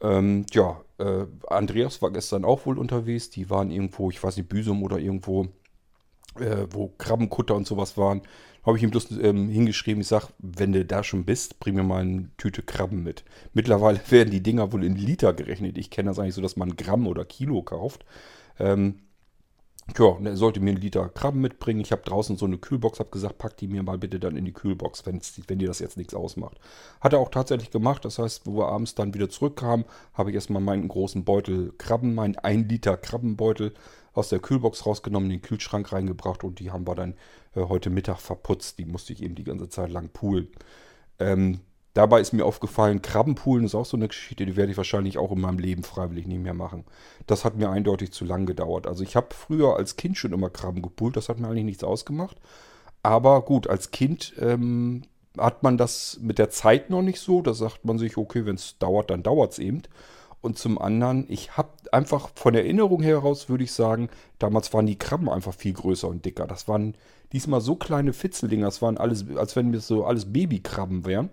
Ähm, 0.04 0.46
ja, 0.52 0.82
äh, 1.00 1.26
Andreas 1.48 2.02
war 2.02 2.12
gestern 2.12 2.46
auch 2.46 2.66
wohl 2.66 2.78
unterwegs. 2.78 3.30
Die 3.30 3.50
waren 3.50 3.72
irgendwo, 3.72 4.12
ich 4.12 4.24
weiß 4.24 4.38
nicht, 4.38 4.50
Büsum 4.50 4.84
oder 4.84 5.00
irgendwo, 5.00 5.48
äh, 6.40 6.68
wo 6.70 6.90
Krabbenkutter 6.98 7.56
und 7.56 7.66
sowas 7.66 7.98
waren. 7.98 8.22
Habe 8.66 8.78
ich 8.78 8.84
ihm 8.84 8.92
bloß 8.92 9.12
ähm, 9.22 9.50
hingeschrieben, 9.50 10.02
ich 10.02 10.08
sage, 10.08 10.28
wenn 10.40 10.72
du 10.72 10.86
da 10.86 11.04
schon 11.04 11.26
bist, 11.26 11.60
bring 11.60 11.76
mir 11.76 11.84
mal 11.84 12.02
eine 12.02 12.30
Tüte 12.38 12.62
Krabben 12.62 13.04
mit. 13.04 13.24
Mittlerweile 13.54 14.00
werden 14.10 14.32
die 14.32 14.44
Dinger 14.44 14.72
wohl 14.72 14.84
in 14.84 14.96
Liter 14.96 15.34
gerechnet. 15.34 15.78
Ich 15.78 15.90
kenne 15.90 16.10
das 16.10 16.20
eigentlich 16.20 16.36
so, 16.36 16.42
dass 16.42 16.56
man 16.58 16.76
Gramm 16.78 17.08
oder 17.08 17.26
Kilo 17.26 17.62
kauft. 17.64 18.06
Ähm, 18.60 19.00
ja, 19.98 20.18
er 20.24 20.38
sollte 20.38 20.60
mir 20.60 20.72
einen 20.72 20.82
Liter 20.82 21.10
Krabben 21.10 21.42
mitbringen. 21.42 21.82
Ich 21.82 21.92
habe 21.92 22.04
draußen 22.04 22.38
so 22.38 22.46
eine 22.46 22.58
Kühlbox, 22.58 23.00
habe 23.00 23.10
gesagt, 23.10 23.38
pack 23.38 23.58
die 23.58 23.68
mir 23.68 23.84
mal 23.84 23.98
bitte 23.98 24.20
dann 24.20 24.38
in 24.38 24.46
die 24.46 24.54
Kühlbox, 24.54 25.04
wenn 25.06 25.60
dir 25.60 25.68
das 25.68 25.80
jetzt 25.80 25.98
nichts 25.98 26.14
ausmacht. 26.14 26.60
Hat 27.02 27.14
er 27.14 27.20
auch 27.20 27.30
tatsächlich 27.30 27.70
gemacht. 27.70 28.06
Das 28.06 28.18
heißt, 28.18 28.46
wo 28.46 28.58
wir 28.58 28.70
abends 28.70 28.96
dann 28.96 29.14
wieder 29.14 29.30
zurückkamen, 29.30 29.86
habe 30.14 30.30
ich 30.30 30.36
erstmal 30.36 30.62
meinen 30.62 30.88
großen 30.88 31.26
Beutel 31.26 31.74
Krabben, 31.78 32.16
meinen 32.16 32.38
1 32.38 32.70
Liter 32.70 32.98
Krabbenbeutel 32.98 33.74
aus 34.14 34.30
der 34.30 34.40
Kühlbox 34.40 34.86
rausgenommen, 34.86 35.30
in 35.30 35.38
den 35.38 35.42
Kühlschrank 35.42 35.92
reingebracht 35.92 36.44
und 36.44 36.60
die 36.60 36.72
haben 36.72 36.88
wir 36.88 36.96
dann 36.96 37.16
äh, 37.56 37.62
heute 37.62 37.90
Mittag 37.90 38.20
verputzt. 38.20 38.80
Die 38.80 38.86
musste 38.86 39.12
ich 39.14 39.22
eben 39.22 39.36
die 39.36 39.44
ganze 39.44 39.70
Zeit 39.70 39.92
lang 39.92 40.10
poolen. 40.10 40.48
Ähm, 41.20 41.60
Dabei 41.94 42.22
ist 42.22 42.34
mir 42.34 42.46
aufgefallen, 42.46 43.04
Krabbenpoolen 43.04 43.66
ist 43.66 43.76
auch 43.76 43.86
so 43.86 43.98
eine 43.98 44.08
Geschichte, 44.08 44.46
die 44.48 44.56
werde 44.56 44.72
ich 44.72 44.78
wahrscheinlich 44.78 45.20
auch 45.20 45.32
in 45.32 45.42
meinem 45.42 45.60
Leben 45.60 45.84
freiwillig 45.84 46.26
nicht 46.26 46.42
mehr 46.42 46.56
machen. 46.56 46.86
Das 47.28 47.46
hat 47.46 47.56
mir 47.56 47.70
eindeutig 47.70 48.12
zu 48.12 48.26
lang 48.26 48.48
gedauert. 48.48 48.88
Also 48.88 49.04
ich 49.04 49.16
habe 49.16 49.28
früher 49.30 49.76
als 49.76 49.96
Kind 49.96 50.18
schon 50.18 50.34
immer 50.34 50.50
Krabben 50.50 50.82
gepoolt, 50.82 51.16
das 51.16 51.30
hat 51.30 51.40
mir 51.40 51.48
eigentlich 51.48 51.66
nichts 51.66 51.84
ausgemacht. 51.84 52.38
Aber 53.04 53.44
gut, 53.44 53.68
als 53.68 53.92
Kind 53.92 54.34
ähm, 54.40 55.04
hat 55.38 55.62
man 55.62 55.78
das 55.78 56.18
mit 56.22 56.40
der 56.40 56.50
Zeit 56.50 56.90
noch 56.90 57.02
nicht 57.02 57.20
so. 57.20 57.42
Da 57.42 57.54
sagt 57.54 57.86
man 57.86 58.00
sich, 58.00 58.18
okay, 58.18 58.46
wenn 58.46 58.56
es 58.56 58.78
dauert, 58.80 59.10
dann 59.12 59.24
dauert 59.24 59.54
es 59.54 59.60
eben. 59.60 59.84
Und 60.42 60.58
zum 60.58 60.78
anderen, 60.78 61.26
ich 61.30 61.58
habe 61.58 61.70
einfach 61.92 62.30
von 62.36 62.56
Erinnerung 62.56 63.02
heraus, 63.02 63.50
würde 63.50 63.64
ich 63.64 63.72
sagen, 63.72 64.10
damals 64.40 64.74
waren 64.74 64.86
die 64.86 64.98
Krabben 64.98 65.30
einfach 65.30 65.54
viel 65.54 65.74
größer 65.74 66.08
und 66.08 66.26
dicker. 66.26 66.48
Das 66.48 66.68
waren 66.68 66.96
diesmal 67.32 67.62
so 67.62 67.76
kleine 67.76 68.14
Fitzeldinger, 68.14 68.66
das 68.66 68.82
waren 68.82 68.98
alles, 68.98 69.26
als 69.38 69.56
wenn 69.56 69.70
mir 69.70 69.80
so 69.80 70.06
alles 70.06 70.34
Babykrabben 70.34 71.06
wären. 71.06 71.30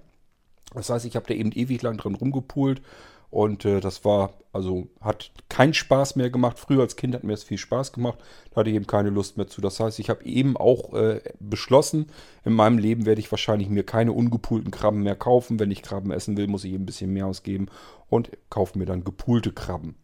Das 0.75 0.91
heißt, 0.91 1.05
ich 1.05 1.17
habe 1.17 1.27
da 1.27 1.35
eben 1.35 1.53
ewig 1.53 1.83
lang 1.83 1.97
drin 1.97 2.15
rumgepult 2.15 2.83
und 3.31 3.65
äh, 3.65 3.81
das 3.81 4.05
war, 4.05 4.35
also 4.53 4.89
hat 5.01 5.31
keinen 5.49 5.75
Spaß 5.75 6.17
mehr 6.17 6.31
gemacht. 6.31 6.59
Früher 6.59 6.81
als 6.81 6.97
Kind 6.97 7.15
hat 7.15 7.23
mir 7.23 7.33
das 7.33 7.45
viel 7.45 7.59
Spaß 7.59 7.93
gemacht, 7.93 8.19
da 8.51 8.57
hatte 8.57 8.71
ich 8.71 8.77
eben 8.77 8.87
keine 8.87 9.11
Lust 9.11 9.37
mehr 9.37 9.47
zu. 9.47 9.61
Das 9.61 9.79
heißt, 9.79 9.99
ich 10.01 10.11
habe 10.11 10.25
eben 10.25 10.57
auch 10.57 10.93
äh, 10.95 11.21
beschlossen, 11.39 12.07
in 12.45 12.53
meinem 12.55 12.79
Leben 12.79 13.07
werde 13.07 13.21
ich 13.21 13.31
wahrscheinlich 13.31 13.69
mir 13.69 13.85
keine 13.85 14.13
ungepulten 14.13 14.71
Krabben 14.71 15.03
mehr 15.03 15.17
kaufen. 15.17 15.61
Wenn 15.61 15.71
ich 15.71 15.83
Krabben 15.83 16.11
essen 16.11 16.37
will, 16.37 16.49
muss 16.49 16.65
ich 16.65 16.73
eben 16.73 16.83
ein 16.83 16.87
bisschen 16.87 17.13
mehr 17.13 17.27
ausgeben 17.27 17.69
und 18.09 18.31
kaufe 18.51 18.79
mir 18.79 18.87
dann 18.87 19.05
gepulte 19.05 19.53
Krabben. 19.53 19.95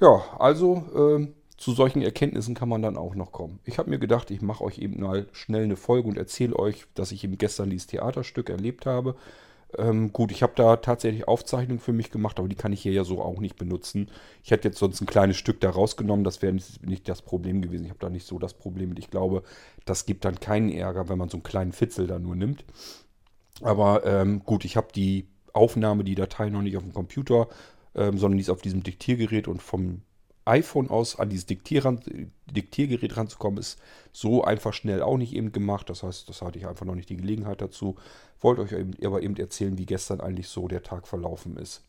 Ja, 0.00 0.22
also 0.38 0.84
äh, 0.94 1.28
zu 1.56 1.72
solchen 1.72 2.02
Erkenntnissen 2.02 2.54
kann 2.54 2.68
man 2.68 2.82
dann 2.82 2.96
auch 2.96 3.14
noch 3.16 3.32
kommen. 3.32 3.58
Ich 3.64 3.78
habe 3.78 3.90
mir 3.90 3.98
gedacht, 3.98 4.30
ich 4.30 4.42
mache 4.42 4.62
euch 4.62 4.78
eben 4.78 5.00
mal 5.00 5.26
schnell 5.32 5.64
eine 5.64 5.76
Folge 5.76 6.08
und 6.08 6.16
erzähle 6.16 6.56
euch, 6.56 6.86
dass 6.94 7.10
ich 7.10 7.24
eben 7.24 7.36
gestern 7.36 7.70
dieses 7.70 7.88
Theaterstück 7.88 8.48
erlebt 8.48 8.86
habe. 8.86 9.16
Ähm, 9.76 10.12
gut, 10.12 10.32
ich 10.32 10.42
habe 10.42 10.54
da 10.56 10.76
tatsächlich 10.76 11.28
Aufzeichnungen 11.28 11.80
für 11.80 11.92
mich 11.92 12.10
gemacht, 12.10 12.38
aber 12.38 12.48
die 12.48 12.56
kann 12.56 12.72
ich 12.72 12.80
hier 12.80 12.92
ja 12.92 13.04
so 13.04 13.20
auch 13.20 13.38
nicht 13.38 13.56
benutzen. 13.56 14.10
Ich 14.42 14.50
hätte 14.50 14.68
jetzt 14.68 14.78
sonst 14.78 15.00
ein 15.00 15.06
kleines 15.06 15.36
Stück 15.36 15.60
da 15.60 15.68
rausgenommen, 15.68 16.24
das 16.24 16.40
wäre 16.40 16.54
nicht, 16.54 16.86
nicht, 16.86 17.08
das 17.08 17.20
Problem 17.20 17.60
gewesen. 17.60 17.84
Ich 17.84 17.90
habe 17.90 18.00
da 18.00 18.08
nicht 18.08 18.26
so 18.26 18.38
das 18.38 18.54
Problem 18.54 18.90
mit. 18.90 18.98
Ich 18.98 19.10
glaube, 19.10 19.42
das 19.84 20.06
gibt 20.06 20.24
dann 20.24 20.40
keinen 20.40 20.70
Ärger, 20.70 21.08
wenn 21.08 21.18
man 21.18 21.28
so 21.28 21.36
einen 21.36 21.42
kleinen 21.42 21.72
Fitzel 21.72 22.06
da 22.06 22.18
nur 22.18 22.34
nimmt. 22.34 22.64
Aber 23.60 24.06
ähm, 24.06 24.42
gut, 24.44 24.64
ich 24.64 24.76
habe 24.76 24.88
die 24.94 25.26
Aufnahme, 25.52 26.04
die 26.04 26.14
Datei 26.14 26.48
noch 26.48 26.62
nicht 26.62 26.76
auf 26.76 26.82
dem 26.82 26.94
Computer, 26.94 27.48
ähm, 27.94 28.16
sondern 28.16 28.38
die 28.38 28.42
ist 28.42 28.50
auf 28.50 28.62
diesem 28.62 28.82
Diktiergerät 28.82 29.48
und 29.48 29.60
vom 29.60 30.02
iPhone 30.48 30.90
aus 30.90 31.18
an 31.18 31.28
dieses 31.28 31.46
Diktiergerät 31.46 33.16
ranzukommen, 33.16 33.58
ist 33.58 33.78
so 34.12 34.42
einfach 34.42 34.72
schnell 34.72 35.02
auch 35.02 35.16
nicht 35.16 35.34
eben 35.34 35.52
gemacht. 35.52 35.90
Das 35.90 36.02
heißt, 36.02 36.28
das 36.28 36.42
hatte 36.42 36.58
ich 36.58 36.66
einfach 36.66 36.86
noch 36.86 36.94
nicht 36.94 37.08
die 37.08 37.16
Gelegenheit 37.16 37.60
dazu. 37.60 37.96
Wollte 38.40 38.62
euch 38.62 38.74
aber 39.04 39.22
eben 39.22 39.36
erzählen, 39.36 39.78
wie 39.78 39.86
gestern 39.86 40.20
eigentlich 40.20 40.48
so 40.48 40.68
der 40.68 40.82
Tag 40.82 41.06
verlaufen 41.06 41.56
ist. 41.56 41.82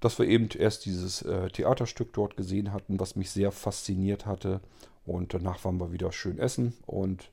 Dass 0.00 0.18
wir 0.18 0.26
eben 0.26 0.48
erst 0.56 0.84
dieses 0.84 1.22
äh, 1.22 1.48
Theaterstück 1.48 2.12
dort 2.12 2.36
gesehen 2.36 2.72
hatten, 2.72 2.98
was 3.00 3.16
mich 3.16 3.30
sehr 3.30 3.52
fasziniert 3.52 4.26
hatte. 4.26 4.60
Und 5.04 5.34
danach 5.34 5.64
waren 5.64 5.78
wir 5.78 5.92
wieder 5.92 6.12
schön 6.12 6.38
essen. 6.38 6.74
Und 6.86 7.30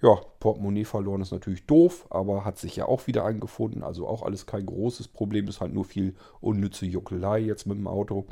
ja, 0.00 0.14
Portemonnaie 0.38 0.84
verloren 0.84 1.22
ist 1.22 1.32
natürlich 1.32 1.66
doof, 1.66 2.06
aber 2.10 2.44
hat 2.44 2.58
sich 2.58 2.76
ja 2.76 2.86
auch 2.86 3.06
wieder 3.08 3.24
eingefunden. 3.24 3.82
Also 3.82 4.06
auch 4.06 4.22
alles 4.22 4.46
kein 4.46 4.66
großes 4.66 5.08
Problem. 5.08 5.48
Ist 5.48 5.60
halt 5.60 5.74
nur 5.74 5.84
viel 5.84 6.14
unnütze 6.40 6.86
Juckelei 6.86 7.40
jetzt 7.40 7.66
mit 7.66 7.78
dem 7.78 7.88
Auto. 7.88 8.26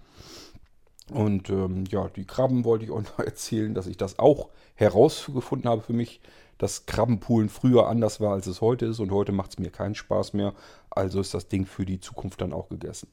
Und 1.11 1.51
ähm, 1.51 1.85
ja, 1.89 2.09
die 2.09 2.25
Krabben 2.25 2.65
wollte 2.65 2.85
ich 2.85 2.91
euch 2.91 3.05
noch 3.05 3.19
erzählen, 3.25 3.75
dass 3.75 3.87
ich 3.87 3.97
das 3.97 4.19
auch 4.19 4.51
herausgefunden 4.75 5.71
habe 5.71 5.83
für 5.83 5.93
mich, 5.93 6.21
dass 6.59 6.87
Krabbenpoolen 6.87 7.49
früher 7.49 7.87
anders 7.89 8.21
war, 8.21 8.33
als 8.33 8.47
es 8.47 8.61
heute 8.61 8.87
ist. 8.87 8.99
Und 8.99 9.11
heute 9.11 9.33
macht 9.33 9.51
es 9.51 9.59
mir 9.59 9.71
keinen 9.71 9.95
Spaß 9.95 10.33
mehr. 10.33 10.55
Also 10.91 11.21
ist 11.21 11.35
das 11.35 11.49
Ding 11.49 11.67
für 11.67 11.85
die 11.85 12.01
Zukunft 12.01 12.41
dann 12.41 12.53
auch 12.53 12.69
gegessen. 12.69 13.09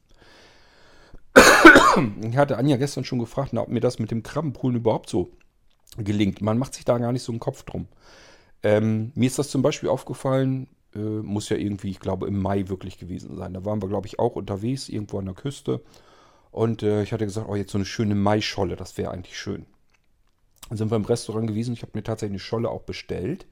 Ich 2.21 2.37
hatte 2.37 2.57
Anja 2.57 2.77
gestern 2.77 3.03
schon 3.03 3.19
gefragt, 3.19 3.53
ob 3.53 3.67
mir 3.67 3.79
das 3.79 3.99
mit 3.99 4.09
dem 4.09 4.23
Krabbenpoolen 4.23 4.77
überhaupt 4.77 5.09
so 5.09 5.29
gelingt. 5.97 6.41
Man 6.41 6.57
macht 6.57 6.73
sich 6.73 6.85
da 6.85 6.97
gar 6.97 7.11
nicht 7.11 7.21
so 7.21 7.31
einen 7.31 7.39
Kopf 7.39 7.63
drum. 7.63 7.87
Ähm, 8.63 9.11
mir 9.13 9.27
ist 9.27 9.37
das 9.37 9.49
zum 9.49 9.61
Beispiel 9.61 9.89
aufgefallen, 9.89 10.67
äh, 10.95 10.99
muss 10.99 11.49
ja 11.49 11.57
irgendwie, 11.57 11.91
ich 11.91 11.99
glaube, 11.99 12.27
im 12.27 12.41
Mai 12.41 12.67
wirklich 12.69 12.97
gewesen 12.97 13.35
sein. 13.35 13.53
Da 13.53 13.63
waren 13.65 13.81
wir, 13.81 13.89
glaube 13.89 14.07
ich, 14.07 14.19
auch 14.19 14.35
unterwegs, 14.35 14.89
irgendwo 14.89 15.19
an 15.19 15.25
der 15.25 15.35
Küste. 15.35 15.81
Und 16.53 16.83
äh, 16.83 17.01
ich 17.01 17.11
hatte 17.11 17.25
gesagt, 17.25 17.49
oh, 17.49 17.55
jetzt 17.55 17.71
so 17.71 17.79
eine 17.79 17.85
schöne 17.85 18.13
Maischolle, 18.13 18.75
das 18.75 18.97
wäre 18.97 19.11
eigentlich 19.11 19.37
schön. 19.37 19.65
Dann 20.69 20.77
sind 20.77 20.91
wir 20.91 20.95
im 20.95 21.05
Restaurant 21.05 21.47
gewesen. 21.47 21.73
Ich 21.73 21.81
habe 21.81 21.93
mir 21.95 22.03
tatsächlich 22.03 22.33
eine 22.33 22.39
Scholle 22.39 22.69
auch 22.69 22.83
bestellt. 22.83 23.47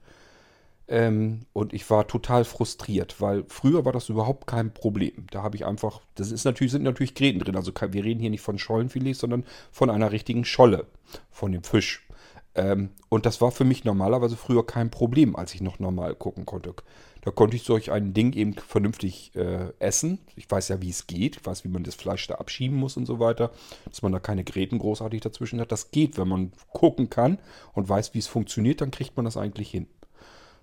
Ähm, 0.86 1.46
und 1.52 1.72
ich 1.72 1.88
war 1.90 2.06
total 2.06 2.44
frustriert, 2.44 3.20
weil 3.20 3.44
früher 3.48 3.84
war 3.84 3.92
das 3.92 4.08
überhaupt 4.08 4.46
kein 4.46 4.72
Problem. 4.72 5.26
Da 5.32 5.42
habe 5.42 5.56
ich 5.56 5.66
einfach, 5.66 6.00
das 6.14 6.30
ist 6.30 6.44
natürlich, 6.44 6.72
sind 6.72 6.84
natürlich 6.84 7.14
Gräten 7.14 7.40
drin. 7.40 7.56
Also 7.56 7.72
wir 7.74 8.04
reden 8.04 8.20
hier 8.20 8.30
nicht 8.30 8.40
von 8.40 8.58
Schollenfilet, 8.58 9.14
sondern 9.14 9.44
von 9.72 9.90
einer 9.90 10.12
richtigen 10.12 10.44
Scholle, 10.44 10.86
von 11.30 11.50
dem 11.50 11.64
Fisch. 11.64 12.06
Ähm, 12.54 12.90
und 13.08 13.26
das 13.26 13.40
war 13.40 13.50
für 13.50 13.64
mich 13.64 13.84
normalerweise 13.84 14.36
früher 14.36 14.64
kein 14.64 14.90
Problem, 14.90 15.34
als 15.34 15.54
ich 15.54 15.60
noch 15.60 15.80
normal 15.80 16.14
gucken 16.14 16.46
konnte. 16.46 16.74
Da 17.22 17.30
konnte 17.30 17.56
ich 17.56 17.62
solch 17.62 17.92
ein 17.92 18.14
Ding 18.14 18.32
eben 18.32 18.54
vernünftig 18.54 19.34
äh, 19.36 19.72
essen. 19.78 20.18
Ich 20.34 20.50
weiß 20.50 20.68
ja, 20.68 20.82
wie 20.82 20.90
es 20.90 21.06
geht. 21.06 21.36
Ich 21.36 21.46
weiß, 21.46 21.64
wie 21.64 21.68
man 21.68 21.84
das 21.84 21.94
Fleisch 21.94 22.26
da 22.26 22.34
abschieben 22.34 22.76
muss 22.76 22.96
und 22.96 23.06
so 23.06 23.20
weiter. 23.20 23.52
Dass 23.84 24.02
man 24.02 24.10
da 24.10 24.18
keine 24.18 24.42
Gräten 24.42 24.78
großartig 24.78 25.20
dazwischen 25.20 25.60
hat. 25.60 25.70
Das 25.70 25.92
geht, 25.92 26.18
wenn 26.18 26.26
man 26.26 26.52
gucken 26.72 27.10
kann 27.10 27.38
und 27.74 27.88
weiß, 27.88 28.12
wie 28.14 28.18
es 28.18 28.26
funktioniert, 28.26 28.80
dann 28.80 28.90
kriegt 28.90 29.16
man 29.16 29.24
das 29.24 29.36
eigentlich 29.36 29.70
hin. 29.70 29.86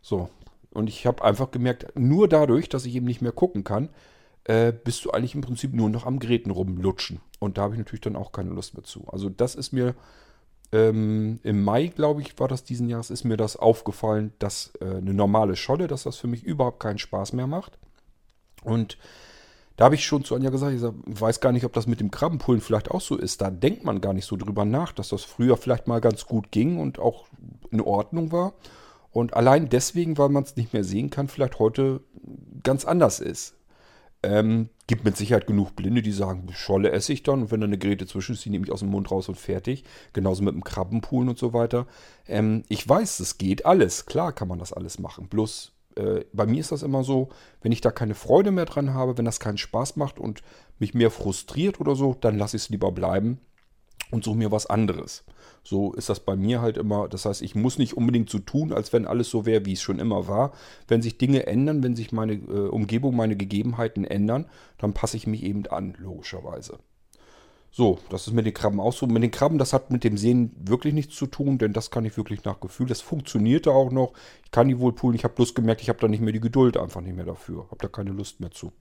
So. 0.02 0.30
Und 0.72 0.90
ich 0.90 1.08
habe 1.08 1.24
einfach 1.24 1.50
gemerkt, 1.50 1.98
nur 1.98 2.28
dadurch, 2.28 2.68
dass 2.68 2.86
ich 2.86 2.94
eben 2.94 3.08
nicht 3.08 3.22
mehr 3.22 3.32
gucken 3.32 3.64
kann, 3.64 3.90
äh, 4.44 4.74
bist 4.74 5.06
du 5.06 5.12
eigentlich 5.12 5.36
im 5.36 5.42
Prinzip 5.42 5.74
nur 5.74 5.90
noch 5.90 6.06
am 6.06 6.20
Gräten 6.20 6.52
rumlutschen. 6.52 7.22
Und 7.40 7.58
da 7.58 7.64
habe 7.64 7.76
ich 7.76 7.80
natürlich 7.80 8.02
dann 8.02 8.18
auch 8.18 8.34
keine 8.34 8.50
Lust 8.50 8.74
mehr 8.74 8.84
zu. 8.84 9.08
Also 9.08 9.30
das 9.30 9.56
ist 9.56 9.72
mir 9.72 9.96
ähm, 10.72 11.40
Im 11.44 11.64
Mai, 11.64 11.88
glaube 11.88 12.22
ich, 12.22 12.38
war 12.40 12.48
das 12.48 12.64
diesen 12.64 12.90
Jahres, 12.90 13.10
ist 13.10 13.24
mir 13.24 13.38
das 13.38 13.56
aufgefallen, 13.56 14.34
dass 14.40 14.72
äh, 14.82 14.86
eine 14.86 15.14
normale 15.14 15.56
Scholle, 15.56 15.88
dass 15.88 16.04
das 16.04 16.18
für 16.18 16.28
mich 16.28 16.44
überhaupt 16.44 16.80
keinen 16.80 17.00
Spaß 17.00 17.34
mehr 17.34 17.48
macht. 17.48 17.78
Und 18.64 18.98
da 19.78 19.86
habe 19.86 19.96
ich 19.96 20.06
schon 20.06 20.24
zu 20.24 20.36
Anja 20.36 20.50
gesagt, 20.50 20.74
ich 20.74 20.82
sag, 20.82 20.94
weiß 21.06 21.40
gar 21.40 21.54
nicht, 21.54 21.66
ob 21.66 21.74
das 21.74 21.88
mit 21.88 22.02
dem 22.02 22.12
Krabbenpullen 22.12 22.62
vielleicht 22.62 22.92
auch 22.92 23.02
so 23.02 23.16
ist. 23.16 23.42
Da 23.42 23.50
denkt 23.50 23.84
man 23.84 24.02
gar 24.02 24.14
nicht 24.14 24.26
so 24.26 24.36
drüber 24.36 24.66
nach, 24.66 24.92
dass 24.92 25.10
das 25.10 25.24
früher 25.24 25.58
vielleicht 25.58 25.88
mal 25.88 26.02
ganz 26.02 26.26
gut 26.26 26.52
ging 26.52 26.78
und 26.80 27.00
auch 27.00 27.26
in 27.72 27.82
Ordnung 27.82 28.32
war. 28.32 28.54
Und 29.12 29.34
allein 29.34 29.70
deswegen, 29.70 30.18
weil 30.18 30.30
man 30.30 30.44
es 30.44 30.56
nicht 30.56 30.74
mehr 30.74 30.84
sehen 30.84 31.10
kann, 31.10 31.30
vielleicht 31.30 31.58
heute 31.58 32.02
ganz 32.62 32.86
anders 32.86 33.20
ist. 33.20 33.56
Ähm, 34.22 34.70
gibt 34.88 35.06
mit 35.06 35.16
Sicherheit 35.16 35.48
genug 35.48 35.76
Blinde, 35.76 36.02
die 36.02 36.12
sagen, 36.12 36.48
Scholle 36.52 36.92
esse 36.92 37.14
ich 37.14 37.24
dann 37.24 37.44
und 37.44 37.52
wenn 37.52 37.62
da 37.62 37.68
eine 37.68 37.78
Grete 37.78 38.06
zwischen 38.06 38.34
ist, 38.34 38.44
die 38.44 38.50
nehme 38.50 38.66
ich 38.66 38.72
aus 38.72 38.82
dem 38.82 38.90
Mund 38.90 39.10
raus 39.12 39.30
und 39.30 39.36
fertig. 39.36 39.86
Genauso 40.14 40.44
mit 40.44 40.54
dem 40.54 40.64
Krabbenpoolen 40.64 41.30
und 41.30 41.38
so 41.38 41.54
weiter. 41.54 41.88
Ähm, 42.28 42.64
ich 42.68 42.88
weiß, 42.88 43.20
es 43.22 43.38
geht 43.38 43.66
alles. 43.66 44.06
Klar 44.06 44.34
kann 44.34 44.48
man 44.48 44.60
das 44.60 44.74
alles 44.74 45.00
machen. 45.00 45.30
Bloß 45.30 45.72
äh, 45.96 46.26
bei 46.34 46.46
mir 46.46 46.60
ist 46.60 46.72
das 46.72 46.84
immer 46.84 47.04
so, 47.04 47.30
wenn 47.62 47.72
ich 47.72 47.82
da 47.82 47.92
keine 47.92 48.16
Freude 48.16 48.52
mehr 48.52 48.66
dran 48.66 48.94
habe, 48.94 49.18
wenn 49.18 49.26
das 49.26 49.40
keinen 49.40 49.58
Spaß 49.58 49.96
macht 49.96 50.20
und 50.20 50.42
mich 50.80 50.94
mehr 50.94 51.12
frustriert 51.12 51.80
oder 51.80 51.96
so, 51.96 52.16
dann 52.20 52.38
lasse 52.38 52.58
ich 52.58 52.64
es 52.64 52.70
lieber 52.70 52.92
bleiben 52.92 53.40
und 54.12 54.24
suche 54.24 54.38
mir 54.38 54.52
was 54.52 54.66
anderes. 54.66 55.24
So 55.64 55.94
ist 55.94 56.10
das 56.10 56.20
bei 56.20 56.36
mir 56.36 56.62
halt 56.62 56.78
immer. 56.78 57.08
Das 57.08 57.26
heißt, 57.26 57.42
ich 57.42 57.56
muss 57.56 57.78
nicht 57.78 57.96
unbedingt 57.96 58.30
so 58.30 58.40
tun, 58.40 58.74
als 58.74 58.94
wenn 58.94 59.06
alles 59.06 59.30
so 59.30 59.46
wäre, 59.46 59.66
wie 59.66 59.74
es 59.74 59.82
schon 59.82 60.00
immer 60.00 60.28
war. 60.28 60.54
Wenn 60.88 61.02
sich 61.02 61.18
Dinge 61.18 61.48
ändern, 61.48 61.84
wenn 61.84 61.96
sich 61.96 62.12
meine 62.12 62.34
äh, 62.34 62.70
Umgebung, 62.70 63.16
meine 63.16 63.36
Gegebenheiten 63.36 64.06
ändern, 64.06 64.46
dann 64.78 64.94
passe 64.94 65.18
ich 65.18 65.28
mich 65.28 65.44
eben 65.44 65.66
an, 65.68 65.96
logischerweise. 66.00 66.80
So, 67.72 68.00
das 68.10 68.26
ist 68.26 68.34
mit 68.34 68.46
den 68.46 68.54
Krabben 68.54 68.80
auch 68.80 68.94
so. 68.94 69.06
Mit 69.06 69.22
den 69.22 69.32
Krabben, 69.32 69.60
das 69.60 69.74
hat 69.74 69.92
mit 69.92 70.04
dem 70.04 70.18
Sehen 70.18 70.52
wirklich 70.60 70.94
nichts 70.94 71.16
zu 71.16 71.28
tun, 71.28 71.60
denn 71.60 71.72
das 71.72 71.92
kann 71.92 72.04
ich 72.04 72.18
wirklich 72.18 72.44
nach 72.44 72.60
Gefühl. 72.60 72.88
Das 72.88 73.02
funktionierte 73.02 73.72
auch 73.72 73.92
noch. 73.92 74.14
Ich 74.44 74.52
kann 74.52 74.68
die 74.68 74.80
wohl 74.80 74.94
poolen. 74.94 75.16
Ich 75.16 75.24
habe 75.24 75.36
bloß 75.36 75.54
gemerkt, 75.54 75.82
ich 75.82 75.90
habe 75.90 76.00
da 76.00 76.08
nicht 76.08 76.22
mehr 76.22 76.34
die 76.34 76.40
Geduld 76.40 76.78
einfach 76.78 77.02
nicht 77.02 77.16
mehr 77.16 77.26
dafür. 77.26 77.68
Habe 77.70 77.78
da 77.80 77.88
keine 77.88 78.12
Lust 78.12 78.40
mehr 78.40 78.52
zu. 78.52 78.72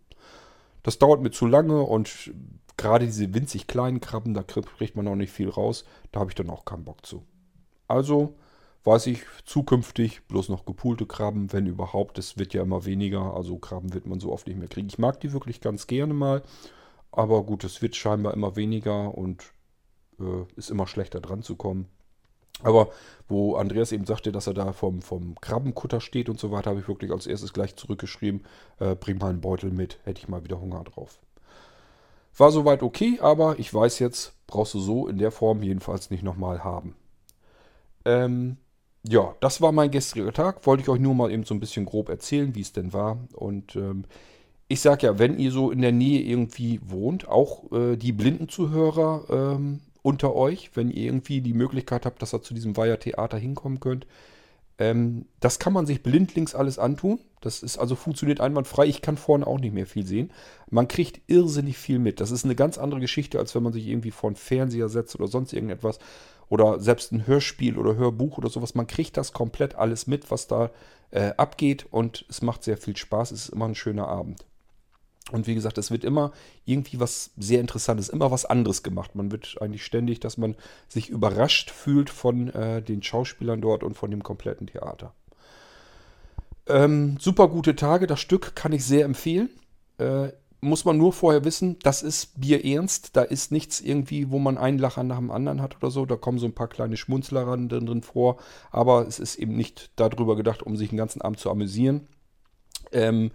Das 0.83 0.99
dauert 0.99 1.21
mir 1.21 1.31
zu 1.31 1.47
lange 1.47 1.83
und 1.83 2.33
gerade 2.79 3.05
diese 3.05 3.35
winzig 3.35 3.67
kleinen 3.67 4.01
Krabben, 4.01 4.33
da 4.33 4.43
kriegt 4.43 4.97
man 4.97 5.07
auch 5.07 5.17
nicht 5.17 5.33
viel 5.33 5.51
raus. 5.51 5.85
Da 6.13 6.21
habe 6.21 6.31
ich 6.31 6.35
dann 6.35 6.49
auch 6.49 6.65
keinen 6.65 6.85
Bock 6.85 7.05
zu. 7.05 7.23
Also 7.87 8.35
weiß 8.85 9.07
ich 9.09 9.23
zukünftig 9.45 10.23
bloß 10.29 10.49
noch 10.49 10.65
gepoolte 10.65 11.05
Krabben, 11.05 11.53
wenn 11.53 11.67
überhaupt. 11.67 12.19
Es 12.19 12.39
wird 12.39 12.55
ja 12.55 12.63
immer 12.63 12.87
weniger, 12.87 13.35
also 13.35 13.59
Krabben 13.59 13.93
wird 13.93 14.07
man 14.07 14.21
so 14.21 14.33
oft 14.33 14.47
nicht 14.47 14.59
mehr 14.59 14.69
kriegen. 14.69 14.89
Ich 14.89 14.99
mag 14.99 15.21
die 15.21 15.33
wirklich 15.33 15.61
ganz 15.61 15.87
gerne 15.87 16.15
mal, 16.15 16.43
aber 17.13 17.43
gut, 17.45 17.65
es 17.65 17.83
wird 17.83 17.97
scheinbar 17.97 18.33
immer 18.33 18.57
weniger 18.57 19.17
und 19.17 19.53
äh, 20.21 20.45
ist 20.57 20.71
immer 20.71 20.87
schlechter 20.87 21.21
dran 21.21 21.43
zu 21.43 21.57
kommen. 21.57 21.89
Aber 22.63 22.89
wo 23.29 23.57
Andreas 23.57 23.93
eben 23.93 24.07
sagte, 24.07 24.33
dass 24.33 24.47
er 24.47 24.55
da 24.55 24.73
vom, 24.73 25.01
vom 25.03 25.37
Krabbenkutter 25.41 26.01
steht 26.01 26.29
und 26.29 26.41
so 26.41 26.51
weiter, 26.51 26.71
habe 26.71 26.81
ich 26.81 26.89
wirklich 26.89 27.13
als 27.13 27.27
erstes 27.27 27.53
gleich 27.53 27.77
zurückgeschrieben, 27.77 28.45
äh, 28.81 28.97
bring 28.97 29.19
mal 29.19 29.31
einen 29.31 29.41
Beutel 29.41 29.71
mit, 29.71 30.01
hätte 30.05 30.21
ich 30.21 30.29
mal 30.29 30.45
wieder 30.45 30.61
Hunger 30.61 30.83
drauf. 30.83 31.21
War 32.39 32.53
soweit 32.53 32.83
okay, 32.83 33.19
aber 33.21 33.59
ich 33.59 33.73
weiß 33.73 33.99
jetzt, 33.99 34.33
brauchst 34.47 34.75
du 34.75 34.81
so 34.81 35.09
in 35.09 35.19
der 35.19 35.33
Form 35.33 35.63
jedenfalls 35.63 36.11
nicht 36.11 36.23
nochmal 36.23 36.63
haben. 36.65 36.95
Ähm, 38.05 38.57
ja, 39.07 39.35
das 39.41 39.61
war 39.61 39.73
mein 39.73 39.91
gestriger 39.91 40.33
Tag. 40.33 40.67
Wollte 40.67 40.83
ich 40.83 40.89
euch 40.89 41.01
nur 41.01 41.15
mal 41.15 41.31
eben 41.31 41.45
so 41.45 41.55
ein 41.55 41.61
bisschen 41.61 41.85
grob 41.85 42.09
erzählen, 42.09 42.55
wie 42.55 42.61
es 42.61 42.73
denn 42.73 42.93
war. 42.93 43.19
Und 43.33 43.77
ähm, 43.77 44.05
ich 44.69 44.81
sag 44.81 45.03
ja, 45.03 45.19
wenn 45.19 45.39
ihr 45.39 45.51
so 45.51 45.71
in 45.71 45.81
der 45.81 45.93
Nähe 45.93 46.21
irgendwie 46.21 46.81
wohnt, 46.85 47.27
auch 47.29 47.73
äh, 47.73 47.97
die 47.97 48.13
Blindenzuhörer 48.13 49.25
ähm, 49.31 49.81
unter 50.03 50.35
euch, 50.35 50.71
wenn 50.75 50.91
ihr 50.91 51.05
irgendwie 51.05 51.41
die 51.41 51.55
Möglichkeit 51.55 52.07
habt, 52.07 52.23
dass 52.23 52.35
ihr 52.35 52.43
zu 52.43 52.55
diesem 52.55 52.77
Weiher-Theater 52.77 53.39
hinkommen 53.39 53.81
könnt. 53.81 54.07
Ähm, 54.79 55.27
das 55.41 55.59
kann 55.59 55.73
man 55.73 55.87
sich 55.87 56.03
blindlings 56.03 56.55
alles 56.55 56.79
antun. 56.79 57.19
Das 57.41 57.63
ist 57.63 57.79
also 57.79 57.97
funktioniert 57.97 58.41
einwandfrei. 58.41 58.87
Ich 58.87 59.03
kann 59.03 59.17
vorne 59.17 59.47
auch 59.47 59.59
nicht 59.59 59.75
mehr 59.75 59.87
viel 59.87 60.07
sehen. 60.07 60.33
Man 60.71 60.89
kriegt 60.89 61.21
irrsinnig 61.27 61.77
viel 61.79 61.99
mit. 61.99 62.21
Das 62.21 62.31
ist 62.31 62.45
eine 62.45 62.55
ganz 62.55 62.79
andere 62.79 63.01
Geschichte, 63.01 63.39
als 63.39 63.55
wenn 63.55 63.63
man 63.63 63.73
sich 63.73 63.87
irgendwie 63.87 64.11
vor 64.11 64.29
einen 64.31 64.37
Fernseher 64.37 64.89
setzt 64.89 65.15
oder 65.17 65.29
sonst 65.29 65.53
irgendetwas. 65.53 65.99
Oder 66.49 66.81
selbst 66.81 67.13
ein 67.13 67.27
Hörspiel 67.27 67.77
oder 67.77 67.97
Hörbuch 67.97 68.39
oder 68.39 68.49
sowas. 68.49 68.75
Man 68.75 68.87
kriegt 68.87 69.17
das 69.17 69.33
komplett 69.33 69.75
alles 69.75 70.07
mit, 70.07 70.31
was 70.31 70.47
da 70.47 70.71
äh, 71.11 71.33
abgeht. 71.37 71.87
Und 71.91 72.25
es 72.29 72.43
macht 72.43 72.65
sehr 72.65 72.77
viel 72.77 72.97
Spaß. 72.97 73.33
Es 73.33 73.45
ist 73.45 73.49
immer 73.51 73.67
ein 73.67 73.75
schöner 73.75 74.09
Abend. 74.09 74.48
Und 75.31 75.47
wie 75.47 75.55
gesagt, 75.55 75.79
es 75.79 75.91
wird 75.91 76.05
immer 76.05 76.33
irgendwie 76.65 77.01
was 77.01 77.31
sehr 77.37 77.61
Interessantes, 77.61 78.09
immer 78.09 78.31
was 78.31 78.45
anderes 78.45 78.83
gemacht. 78.83 79.15
Man 79.15 79.31
wird 79.31 79.57
eigentlich 79.61 79.85
ständig, 79.85 80.21
dass 80.21 80.39
man 80.39 80.57
sich 80.89 81.11
überrascht 81.11 81.71
fühlt 81.71 82.11
von 82.11 82.49
äh, 82.55 82.83
den 82.83 83.03
Schauspielern 83.03 83.61
dort 83.61 83.83
und 83.83 83.95
von 83.95 84.11
dem 84.11 84.23
kompletten 84.23 84.67
Theater. 84.67 85.13
Ähm, 86.67 87.17
super 87.19 87.49
gute 87.49 87.77
Tage, 87.77 88.07
das 88.07 88.21
Stück 88.21 88.55
kann 88.55 88.73
ich 88.73 88.85
sehr 88.85 89.05
empfehlen. 89.05 89.51
Äh, 89.99 90.29
muss 90.61 90.85
man 90.85 90.97
nur 90.97 91.13
vorher 91.13 91.45
wissen, 91.45 91.79
das 91.83 92.03
ist 92.03 92.41
Bier 92.41 92.65
ernst. 92.65 93.17
Da 93.17 93.23
ist 93.23 93.53
nichts 93.53 93.81
irgendwie, 93.81 94.31
wo 94.31 94.39
man 94.39 94.59
einen 94.59 94.79
Lacher 94.79 95.05
nach 95.05 95.19
dem 95.19 95.31
anderen 95.31 95.63
hat 95.63 95.77
oder 95.77 95.91
so. 95.91 96.05
Da 96.05 96.17
kommen 96.17 96.39
so 96.39 96.47
ein 96.47 96.55
paar 96.55 96.69
kleine 96.69 96.97
Schmunzler 96.97 97.45
drin 97.45 98.03
vor. 98.03 98.39
Aber 98.71 99.07
es 99.07 99.19
ist 99.19 99.37
eben 99.37 99.57
nicht 99.57 99.91
darüber 99.97 100.37
gedacht, 100.37 100.63
um 100.63 100.77
sich 100.77 100.89
den 100.89 100.99
ganzen 100.99 101.23
Abend 101.23 101.39
zu 101.39 101.51
amüsieren. 101.51 102.09
Ähm, 102.93 103.31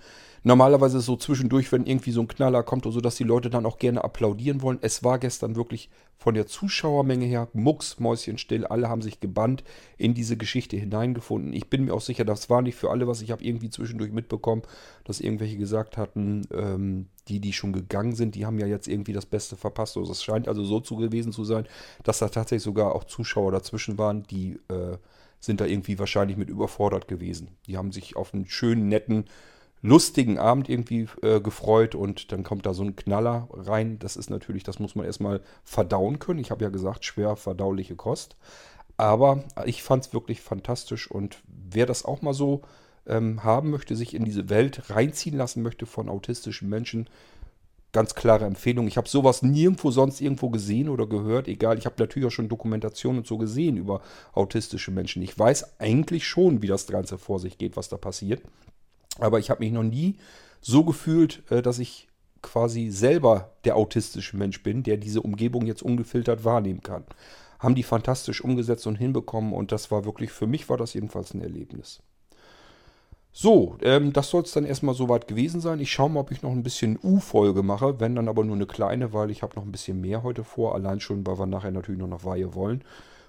Normalerweise 0.46 1.00
so 1.00 1.16
zwischendurch, 1.16 1.72
wenn 1.72 1.86
irgendwie 1.86 2.12
so 2.12 2.20
ein 2.20 2.28
Knaller 2.28 2.64
kommt 2.64 2.86
oder 2.86 2.94
so, 2.94 3.00
dass 3.00 3.16
die 3.16 3.24
Leute 3.24 3.50
dann 3.50 3.66
auch 3.66 3.78
gerne 3.78 4.04
applaudieren 4.04 4.62
wollen. 4.62 4.78
Es 4.82 5.02
war 5.02 5.18
gestern 5.18 5.56
wirklich 5.56 5.90
von 6.18 6.34
der 6.36 6.48
Zuschauermenge 6.48 7.26
her 7.26 7.48
mucksmäuschenstill. 7.54 8.68
Alle 8.68 8.90
haben 8.90 9.02
sich 9.02 9.22
gebannt 9.22 9.64
in 9.98 10.14
diese 10.14 10.36
Geschichte 10.36 10.76
hineingefunden. 10.76 11.54
Ich 11.54 11.70
bin 11.70 11.86
mir 11.86 11.94
auch 11.94 12.02
sicher, 12.02 12.26
das 12.26 12.50
war 12.50 12.62
nicht 12.62 12.76
für 12.76 12.92
alle, 12.92 13.08
was 13.08 13.22
ich 13.22 13.32
habe 13.32 13.44
irgendwie 13.44 13.70
zwischendurch 13.70 14.12
mitbekommen, 14.12 14.64
dass 15.06 15.22
irgendwelche 15.22 15.56
gesagt 15.56 15.96
hatten, 15.96 16.46
ähm, 16.54 17.08
die, 17.30 17.40
die 17.40 17.54
schon 17.54 17.72
gegangen 17.72 18.14
sind, 18.14 18.36
die 18.36 18.46
haben 18.46 18.60
ja 18.60 18.68
jetzt 18.68 18.90
irgendwie 18.90 19.14
das 19.14 19.26
Beste 19.26 19.56
verpasst. 19.56 19.96
Also 19.96 20.12
es 20.12 20.22
scheint 20.22 20.50
also 20.50 20.66
so 20.66 20.82
zu 20.82 20.98
gewesen 20.98 21.32
zu 21.32 21.46
sein, 21.46 21.66
dass 22.04 22.20
da 22.20 22.28
tatsächlich 22.28 22.64
sogar 22.64 22.96
auch 22.96 23.06
Zuschauer 23.06 23.54
dazwischen 23.54 23.98
waren, 23.98 24.24
die 24.24 24.60
äh, 24.68 24.98
sind 25.44 25.60
da 25.60 25.66
irgendwie 25.66 26.00
wahrscheinlich 26.00 26.38
mit 26.38 26.50
überfordert 26.50 27.10
gewesen. 27.10 27.50
Die 27.68 27.76
haben 27.76 27.92
sich 27.92 28.16
auf 28.16 28.34
einen 28.34 28.48
schönen, 28.48 28.88
netten 28.88 29.26
lustigen 29.82 30.40
Abend 30.40 30.70
irgendwie 30.70 31.10
äh, 31.22 31.42
gefreut 31.42 31.96
und 31.96 32.32
dann 32.32 32.44
kommt 32.44 32.66
da 32.66 32.74
so 32.74 32.84
ein 32.84 32.96
Knaller 32.96 33.50
rein. 33.52 34.00
Das 34.00 34.16
ist 34.16 34.30
natürlich, 34.30 34.64
das 34.64 34.80
muss 34.80 34.96
man 34.96 35.06
erstmal 35.06 35.42
verdauen 35.66 36.20
können. 36.20 36.40
Ich 36.40 36.50
habe 36.52 36.64
ja 36.64 36.70
gesagt, 36.70 37.04
schwer 37.04 37.36
verdauliche 37.36 37.98
Kost. 37.98 38.38
Aber 38.96 39.44
ich 39.66 39.84
fand 39.84 40.06
es 40.06 40.14
wirklich 40.14 40.40
fantastisch 40.40 41.12
und 41.12 41.44
wer 41.48 41.86
das 41.86 42.06
auch 42.06 42.22
mal 42.22 42.34
so 42.34 42.62
ähm, 43.06 43.44
haben 43.44 43.70
möchte, 43.70 43.98
sich 43.98 44.14
in 44.14 44.24
diese 44.24 44.50
Welt 44.50 44.90
reinziehen 44.90 45.36
lassen 45.36 45.62
möchte 45.62 45.86
von 45.86 46.08
autistischen 46.08 46.70
Menschen, 46.70 47.10
ganz 47.94 48.16
klare 48.16 48.46
Empfehlung. 48.46 48.88
Ich 48.88 48.98
habe 48.98 49.08
sowas 49.08 49.44
nirgendwo 49.44 49.92
sonst 49.92 50.20
irgendwo 50.20 50.50
gesehen 50.50 50.90
oder 50.90 51.08
gehört. 51.08 51.48
Egal, 51.48 51.78
ich 51.78 51.86
habe 51.86 51.96
natürlich 52.00 52.28
auch 52.28 52.32
schon 52.32 52.50
Dokumentationen 52.50 53.20
und 53.20 53.28
so 53.28 53.38
gesehen 53.38 53.78
über 53.78 54.02
autistische 54.34 54.92
Menschen. 54.92 55.22
Ich 55.22 55.38
weiß 55.38 55.80
eigentlich 55.80 56.28
schon, 56.28 56.62
wie 56.62 56.68
das 56.68 56.88
Ganze 56.88 57.18
vor 57.18 57.40
sich 57.40 57.58
geht, 57.58 57.78
was 57.78 57.90
da 57.90 57.98
passiert. 57.98 58.42
Aber 59.20 59.40
ich 59.40 59.50
habe 59.50 59.64
mich 59.64 59.72
noch 59.72 59.84
nie 59.84 60.18
so 60.60 60.84
gefühlt, 60.84 61.44
äh, 61.52 61.62
dass 61.62 61.80
ich 61.80 62.08
quasi 62.42 62.90
selber 62.90 63.52
der 63.64 63.76
autistische 63.76 64.36
Mensch 64.38 64.64
bin, 64.64 64.84
der 64.84 64.98
diese 64.98 65.22
Umgebung 65.22 65.66
jetzt 65.66 65.84
ungefiltert 65.84 66.44
wahrnehmen 66.44 66.82
kann. 66.82 67.06
Haben 67.60 67.76
die 67.76 67.84
fantastisch 67.84 68.44
umgesetzt 68.44 68.88
und 68.88 68.96
hinbekommen 68.96 69.54
und 69.54 69.72
das 69.72 69.92
war 69.92 70.04
wirklich, 70.04 70.32
für 70.32 70.48
mich 70.48 70.68
war 70.68 70.78
das 70.78 70.94
jedenfalls 70.96 71.34
ein 71.34 71.42
Erlebnis. 71.42 72.02
So, 73.36 73.78
ähm, 73.82 74.14
das 74.14 74.30
soll 74.30 74.44
es 74.44 74.52
dann 74.52 74.64
erstmal 74.64 74.94
soweit 74.94 75.28
gewesen 75.28 75.60
sein. 75.60 75.80
Ich 75.80 75.92
schaue 75.92 76.12
mal, 76.12 76.20
ob 76.20 76.32
ich 76.32 76.44
noch 76.44 76.52
ein 76.52 76.62
bisschen 76.62 77.00
U-Folge 77.02 77.64
mache, 77.64 78.00
wenn 78.00 78.16
dann 78.16 78.30
aber 78.30 78.44
nur 78.44 78.56
eine 78.56 78.68
kleine, 78.68 79.12
weil 79.12 79.32
ich 79.32 79.42
habe 79.42 79.56
noch 79.56 79.64
ein 79.64 79.72
bisschen 79.72 80.00
mehr 80.00 80.22
heute 80.22 80.44
vor, 80.44 80.76
allein 80.76 81.00
schon, 81.00 81.26
weil 81.26 81.40
wir 81.40 81.48
nachher 81.48 81.72
natürlich 81.72 82.00
noch 82.00 82.08
nach 82.08 82.24
Weihe 82.24 82.54
wollen. 82.54 82.84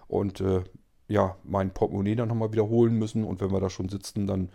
Und 0.07 0.43
äh, 0.43 0.63
ja, 1.09 1.37
mein 1.43 1.71
Portemonnaie 1.71 2.17
dann 2.17 2.29
nochmal 2.29 2.53
wiederholen 2.53 2.99
müssen 2.99 3.25
und 3.25 3.41
wenn 3.41 3.51
wir 3.51 3.61
da 3.61 3.71
schon 3.71 3.89
sitzen, 3.89 4.27
dann 4.27 4.51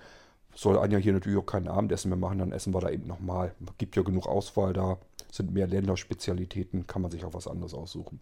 soll 0.54 0.78
Anja 0.78 1.00
hier 1.00 1.14
natürlich 1.14 1.40
auch 1.40 1.46
kein 1.46 1.68
Abendessen 1.68 2.10
mehr 2.10 2.18
machen, 2.18 2.38
dann 2.38 2.52
essen 2.52 2.74
wir 2.74 2.82
da 2.82 2.92
eben 2.92 3.08
nochmal. 3.08 3.56
Gibt 3.80 3.96
ja 3.96 4.04
genug 4.04 4.28
Auswahl 4.28 4.74
da, 4.74 5.00
sind 5.32 5.52
mehr 5.52 5.68
Länderspezialitäten, 5.68 6.86
kann 6.86 7.02
man 7.02 7.10
sich 7.10 7.26
auch 7.26 7.34
was 7.34 7.48
anderes 7.48 7.74
aussuchen. 7.74 8.20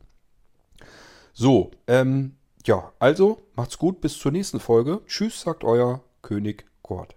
So, 1.34 1.72
ähm, 1.88 2.36
ja, 2.66 2.94
also 3.00 3.40
macht's 3.56 3.78
gut, 3.78 4.00
bis 4.00 4.18
zur 4.18 4.32
nächsten 4.32 4.62
Folge. 4.62 5.02
Tschüss, 5.08 5.42
sagt 5.42 5.66
euer 5.66 6.02
König 6.22 6.66
Kurt. 6.82 7.17